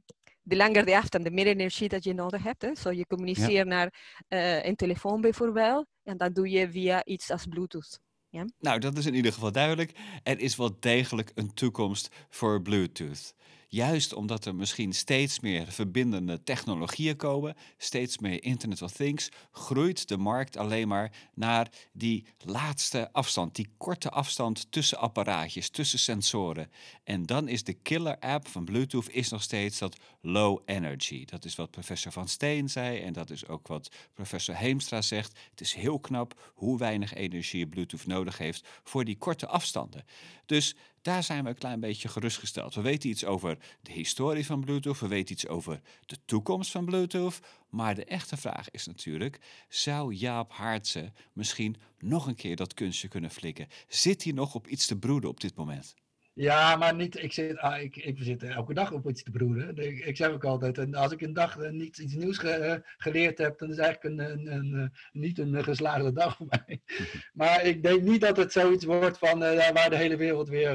de 0.44 0.56
langer 0.56 0.84
de 0.84 0.96
afstand, 0.96 1.24
de 1.24 1.30
meer 1.30 1.46
energie 1.46 1.88
dat 1.88 2.04
je 2.04 2.14
nodig 2.14 2.42
hebt. 2.42 2.62
Hè. 2.62 2.74
Zo 2.74 2.90
je 2.90 3.06
communiceert 3.06 3.50
ja. 3.52 3.64
naar 3.64 3.94
uh, 4.28 4.64
een 4.64 4.76
telefoon 4.76 5.20
bijvoorbeeld. 5.20 5.86
En 6.02 6.16
dat 6.16 6.34
doe 6.34 6.50
je 6.50 6.70
via 6.70 7.04
iets 7.04 7.30
als 7.30 7.46
Bluetooth. 7.46 8.00
Ja? 8.28 8.44
Nou, 8.58 8.78
dat 8.78 8.98
is 8.98 9.06
in 9.06 9.14
ieder 9.14 9.32
geval 9.32 9.52
duidelijk. 9.52 9.92
Er 10.22 10.40
is 10.40 10.56
wel 10.56 10.76
degelijk 10.80 11.30
een 11.34 11.54
toekomst 11.54 12.14
voor 12.30 12.62
Bluetooth. 12.62 13.34
Juist 13.74 14.12
omdat 14.12 14.44
er 14.44 14.54
misschien 14.54 14.92
steeds 14.92 15.40
meer 15.40 15.66
verbindende 15.66 16.42
technologieën 16.42 17.16
komen, 17.16 17.56
steeds 17.76 18.18
meer 18.18 18.44
Internet 18.44 18.82
of 18.82 18.92
Things, 18.92 19.28
groeit 19.50 20.08
de 20.08 20.16
markt 20.16 20.56
alleen 20.56 20.88
maar 20.88 21.12
naar 21.34 21.68
die 21.92 22.24
laatste 22.38 23.12
afstand, 23.12 23.54
die 23.54 23.68
korte 23.76 24.10
afstand 24.10 24.66
tussen 24.70 24.98
apparaatjes, 24.98 25.68
tussen 25.68 25.98
sensoren. 25.98 26.70
En 27.04 27.26
dan 27.26 27.48
is 27.48 27.64
de 27.64 27.72
killer 27.72 28.18
app 28.18 28.48
van 28.48 28.64
Bluetooth 28.64 29.10
is 29.10 29.28
nog 29.28 29.42
steeds 29.42 29.78
dat 29.78 29.96
low 30.20 30.60
energy. 30.64 31.24
Dat 31.24 31.44
is 31.44 31.54
wat 31.54 31.70
professor 31.70 32.12
Van 32.12 32.28
Steen 32.28 32.68
zei 32.68 32.98
en 33.00 33.12
dat 33.12 33.30
is 33.30 33.48
ook 33.48 33.66
wat 33.66 33.94
professor 34.12 34.56
Heemstra 34.56 35.02
zegt. 35.02 35.38
Het 35.50 35.60
is 35.60 35.74
heel 35.74 36.00
knap 36.00 36.52
hoe 36.54 36.78
weinig 36.78 37.14
energie 37.14 37.66
Bluetooth 37.66 38.06
nodig 38.06 38.38
heeft 38.38 38.68
voor 38.82 39.04
die 39.04 39.18
korte 39.18 39.46
afstanden. 39.46 40.04
Dus 40.46 40.74
daar 41.02 41.22
zijn 41.22 41.42
we 41.42 41.48
een 41.48 41.58
klein 41.58 41.80
beetje 41.80 42.08
gerustgesteld. 42.08 42.74
We 42.74 42.80
weten 42.80 43.10
iets 43.10 43.24
over 43.24 43.58
de 43.82 43.92
historie 43.92 44.46
van 44.46 44.60
Bluetooth, 44.60 45.00
we 45.00 45.08
weten 45.08 45.32
iets 45.32 45.46
over 45.46 45.80
de 46.06 46.16
toekomst 46.24 46.70
van 46.70 46.84
Bluetooth. 46.84 47.40
Maar 47.70 47.94
de 47.94 48.04
echte 48.04 48.36
vraag 48.36 48.70
is 48.70 48.86
natuurlijk: 48.86 49.38
zou 49.68 50.14
Jaap 50.14 50.52
Haartse 50.52 51.12
misschien 51.32 51.76
nog 51.98 52.26
een 52.26 52.34
keer 52.34 52.56
dat 52.56 52.74
kunstje 52.74 53.08
kunnen 53.08 53.30
flikken? 53.30 53.68
Zit 53.88 54.24
hij 54.24 54.32
nog 54.32 54.54
op 54.54 54.66
iets 54.66 54.86
te 54.86 54.98
broeden 54.98 55.30
op 55.30 55.40
dit 55.40 55.54
moment? 55.54 55.94
Ja, 56.34 56.76
maar 56.76 56.94
niet, 56.94 57.22
ik, 57.22 57.32
zit, 57.32 57.58
ah, 57.58 57.80
ik, 57.82 57.96
ik 57.96 58.16
zit 58.22 58.42
elke 58.42 58.74
dag 58.74 58.92
op 58.92 59.08
iets 59.08 59.22
te 59.22 59.30
broeden. 59.30 59.76
Ik, 59.76 59.98
ik 60.04 60.16
zeg 60.16 60.28
ook 60.30 60.44
altijd, 60.44 60.78
en 60.78 60.94
als 60.94 61.12
ik 61.12 61.20
een 61.20 61.32
dag 61.32 61.56
eh, 61.58 61.70
niet 61.70 61.98
iets 61.98 62.14
nieuws 62.14 62.38
ge- 62.38 62.48
eh, 62.50 62.80
geleerd 62.96 63.38
heb, 63.38 63.58
dan 63.58 63.70
is 63.70 63.76
eigenlijk 63.76 64.18
een, 64.20 64.30
een, 64.30 64.52
een, 64.74 64.92
niet 65.12 65.38
een 65.38 65.64
geslaagde 65.64 66.12
dag 66.12 66.36
voor 66.36 66.46
mij. 66.48 66.80
Maar 67.32 67.64
ik 67.64 67.82
denk 67.82 68.02
niet 68.02 68.20
dat 68.20 68.36
het 68.36 68.52
zoiets 68.52 68.84
wordt 68.84 69.18
van 69.18 69.42
eh, 69.44 69.70
waar 69.72 69.90
de 69.90 69.96
hele 69.96 70.16
wereld 70.16 70.48
weer. 70.48 70.74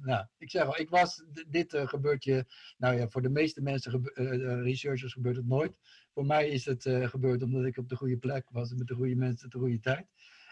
nou, 0.00 0.26
ik 0.38 0.50
zeg 0.50 0.64
al, 0.64 0.78
ik 0.80 0.88
was, 0.90 1.24
dit 1.48 1.76
gebeurt 1.84 2.24
je, 2.24 2.44
nou 2.76 2.96
ja, 2.96 3.08
voor 3.08 3.22
de 3.22 3.30
meeste 3.30 3.62
mensen, 3.62 3.90
gebe- 3.90 4.60
researchers 4.62 5.12
gebeurt 5.12 5.36
het 5.36 5.46
nooit. 5.46 5.72
Voor 6.12 6.26
mij 6.26 6.48
is 6.48 6.64
het 6.64 6.82
gebeurd 6.88 7.42
omdat 7.42 7.64
ik 7.64 7.76
op 7.78 7.88
de 7.88 7.96
goede 7.96 8.16
plek 8.16 8.44
was, 8.50 8.72
met 8.74 8.86
de 8.86 8.94
goede 8.94 9.16
mensen, 9.16 9.50
de 9.50 9.58
goede 9.58 9.80
tijd. 9.80 10.06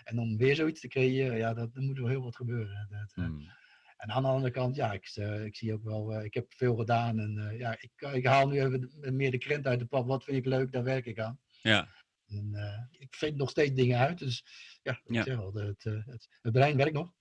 En 0.05 0.19
om 0.19 0.37
weer 0.37 0.55
zoiets 0.55 0.81
te 0.81 0.89
creëren, 0.89 1.37
ja, 1.37 1.55
dat, 1.55 1.75
dan 1.75 1.85
moet 1.85 1.97
er 1.97 2.03
wel 2.03 2.11
heel 2.11 2.23
wat 2.23 2.37
gebeuren. 2.37 2.87
Dat, 2.91 3.13
Hmm. 3.15 3.63
En 3.97 4.11
aan 4.11 4.23
de 4.23 4.29
andere 4.29 4.51
kant, 4.51 4.77
ja, 4.77 4.93
ik, 4.93 5.11
eh, 5.15 5.45
ik 5.45 5.57
zie 5.57 5.73
ook 5.73 5.85
wel, 5.85 6.13
eh, 6.13 6.25
ik 6.25 6.35
heb 6.35 6.53
veel 6.53 6.77
gedaan 6.77 7.19
en 7.19 7.39
eh, 7.39 7.59
ja, 7.59 7.77
ik, 7.81 7.93
ik 8.13 8.27
haal 8.27 8.49
nu 8.49 8.61
even 8.61 9.17
meer 9.17 9.31
de 9.31 9.39
krent 9.39 9.67
uit 9.67 9.79
de 9.79 9.87
pap. 9.87 10.07
Wat 10.07 10.25
vind 10.25 10.37
ik 10.37 10.47
leuk, 10.47 10.73
daar 10.73 10.83
werk 10.85 11.07
ik 11.07 11.19
aan. 11.19 11.41
Ja, 11.63 11.89
En, 12.27 12.89
ik 12.91 13.15
vind 13.15 13.37
nog 13.37 13.51
steeds 13.51 13.75
dingen 13.75 13.99
uit, 13.99 14.19
dus 14.19 14.45
ja, 14.83 14.93
ik 15.05 15.15
Ja. 15.15 15.23
zeg 15.23 15.39
al, 15.39 15.53
het, 15.55 15.85
het, 15.85 16.29
het 16.43 16.53
brein 16.53 16.77
werkt 16.77 16.93
nog. 16.93 17.13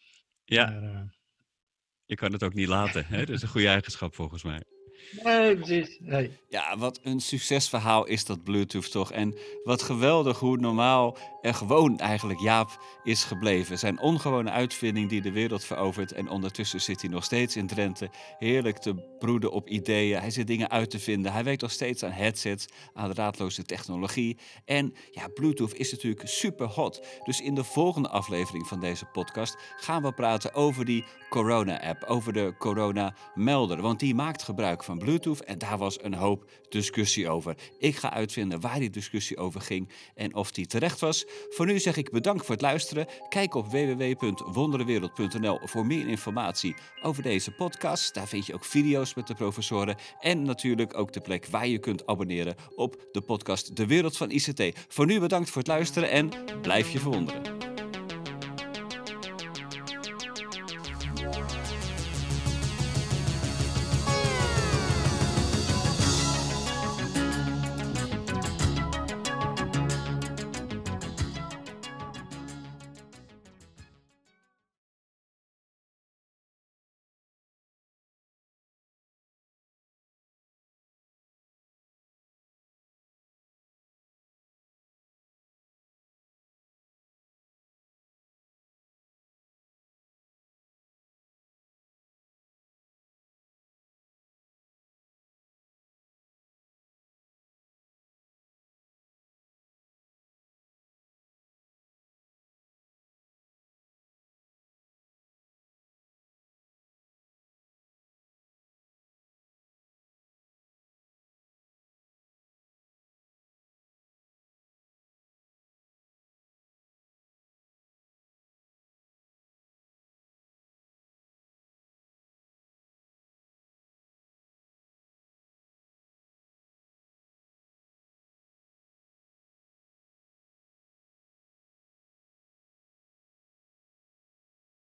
ja 0.45 0.69
Maar, 0.69 1.15
je 2.05 2.15
kan 2.15 2.31
het 2.31 2.43
ook 2.43 2.53
niet 2.53 2.67
laten. 2.67 3.05
Hè? 3.05 3.17
Dat 3.25 3.35
is 3.35 3.41
een 3.41 3.47
goede 3.47 3.67
eigenschap 3.67 4.15
volgens 4.15 4.43
mij. 4.43 4.63
Ja, 6.49 6.77
wat 6.77 6.99
een 7.03 7.19
succesverhaal 7.19 8.05
is 8.05 8.25
dat 8.25 8.43
Bluetooth 8.43 8.91
toch. 8.91 9.11
En 9.11 9.35
wat 9.63 9.81
geweldig 9.81 10.39
hoe 10.39 10.57
normaal 10.57 11.17
en 11.41 11.55
gewoon 11.55 11.99
eigenlijk 11.99 12.39
Jaap 12.39 12.79
is 13.03 13.23
gebleven. 13.23 13.79
Zijn 13.79 13.99
ongewone 13.99 14.49
uitvinding 14.49 15.09
die 15.09 15.21
de 15.21 15.31
wereld 15.31 15.63
verovert. 15.63 16.11
En 16.11 16.29
ondertussen 16.29 16.81
zit 16.81 17.01
hij 17.01 17.09
nog 17.09 17.23
steeds 17.23 17.55
in 17.55 17.67
Drenthe. 17.67 18.09
Heerlijk 18.39 18.77
te 18.77 19.15
broeden 19.19 19.51
op 19.51 19.69
ideeën. 19.69 20.19
Hij 20.19 20.31
zit 20.31 20.47
dingen 20.47 20.69
uit 20.69 20.89
te 20.89 20.99
vinden. 20.99 21.31
Hij 21.31 21.43
werkt 21.43 21.61
nog 21.61 21.71
steeds 21.71 22.03
aan 22.03 22.11
headsets, 22.11 22.65
aan 22.93 23.13
raadloze 23.13 23.63
technologie. 23.63 24.37
En 24.65 24.93
ja, 25.11 25.27
Bluetooth 25.27 25.73
is 25.73 25.91
natuurlijk 25.91 26.27
super 26.27 26.67
hot. 26.67 27.05
Dus 27.23 27.41
in 27.41 27.55
de 27.55 27.63
volgende 27.63 28.09
aflevering 28.09 28.67
van 28.67 28.79
deze 28.79 29.05
podcast 29.05 29.57
gaan 29.77 30.01
we 30.01 30.13
praten 30.13 30.53
over 30.53 30.85
die 30.85 31.05
corona-app. 31.29 32.03
Over 32.03 32.33
de 32.33 32.53
corona-melder. 32.57 33.81
Want 33.81 33.99
die 33.99 34.15
maakt 34.15 34.43
gebruik 34.43 34.83
Bluetooth. 34.97 35.43
En 35.43 35.57
daar 35.57 35.77
was 35.77 36.03
een 36.03 36.13
hoop 36.13 36.49
discussie 36.69 37.29
over. 37.29 37.55
Ik 37.77 37.95
ga 37.95 38.13
uitvinden 38.13 38.59
waar 38.59 38.79
die 38.79 38.89
discussie 38.89 39.37
over 39.37 39.61
ging 39.61 39.89
en 40.15 40.35
of 40.35 40.51
die 40.51 40.67
terecht 40.67 40.99
was. 40.99 41.25
Voor 41.49 41.65
nu 41.65 41.79
zeg 41.79 41.97
ik 41.97 42.11
bedankt 42.11 42.45
voor 42.45 42.53
het 42.53 42.63
luisteren. 42.63 43.07
Kijk 43.29 43.55
op 43.55 43.67
www.wonderenwereld.nl 43.67 45.59
voor 45.63 45.85
meer 45.85 46.07
informatie 46.07 46.75
over 47.01 47.23
deze 47.23 47.51
podcast. 47.51 48.13
Daar 48.13 48.27
vind 48.27 48.45
je 48.45 48.53
ook 48.53 48.65
video's 48.65 49.13
met 49.13 49.27
de 49.27 49.35
professoren. 49.35 49.95
En 50.19 50.43
natuurlijk 50.43 50.97
ook 50.97 51.13
de 51.13 51.21
plek 51.21 51.45
waar 51.45 51.67
je 51.67 51.79
kunt 51.79 52.05
abonneren 52.05 52.55
op 52.75 53.07
de 53.11 53.21
podcast 53.21 53.75
De 53.75 53.87
Wereld 53.87 54.17
van 54.17 54.31
ICT. 54.31 54.85
Voor 54.87 55.05
nu 55.05 55.19
bedankt 55.19 55.49
voor 55.49 55.57
het 55.57 55.67
luisteren 55.67 56.09
en 56.09 56.29
blijf 56.61 56.91
je 56.91 56.99
verwonderen. 56.99 57.72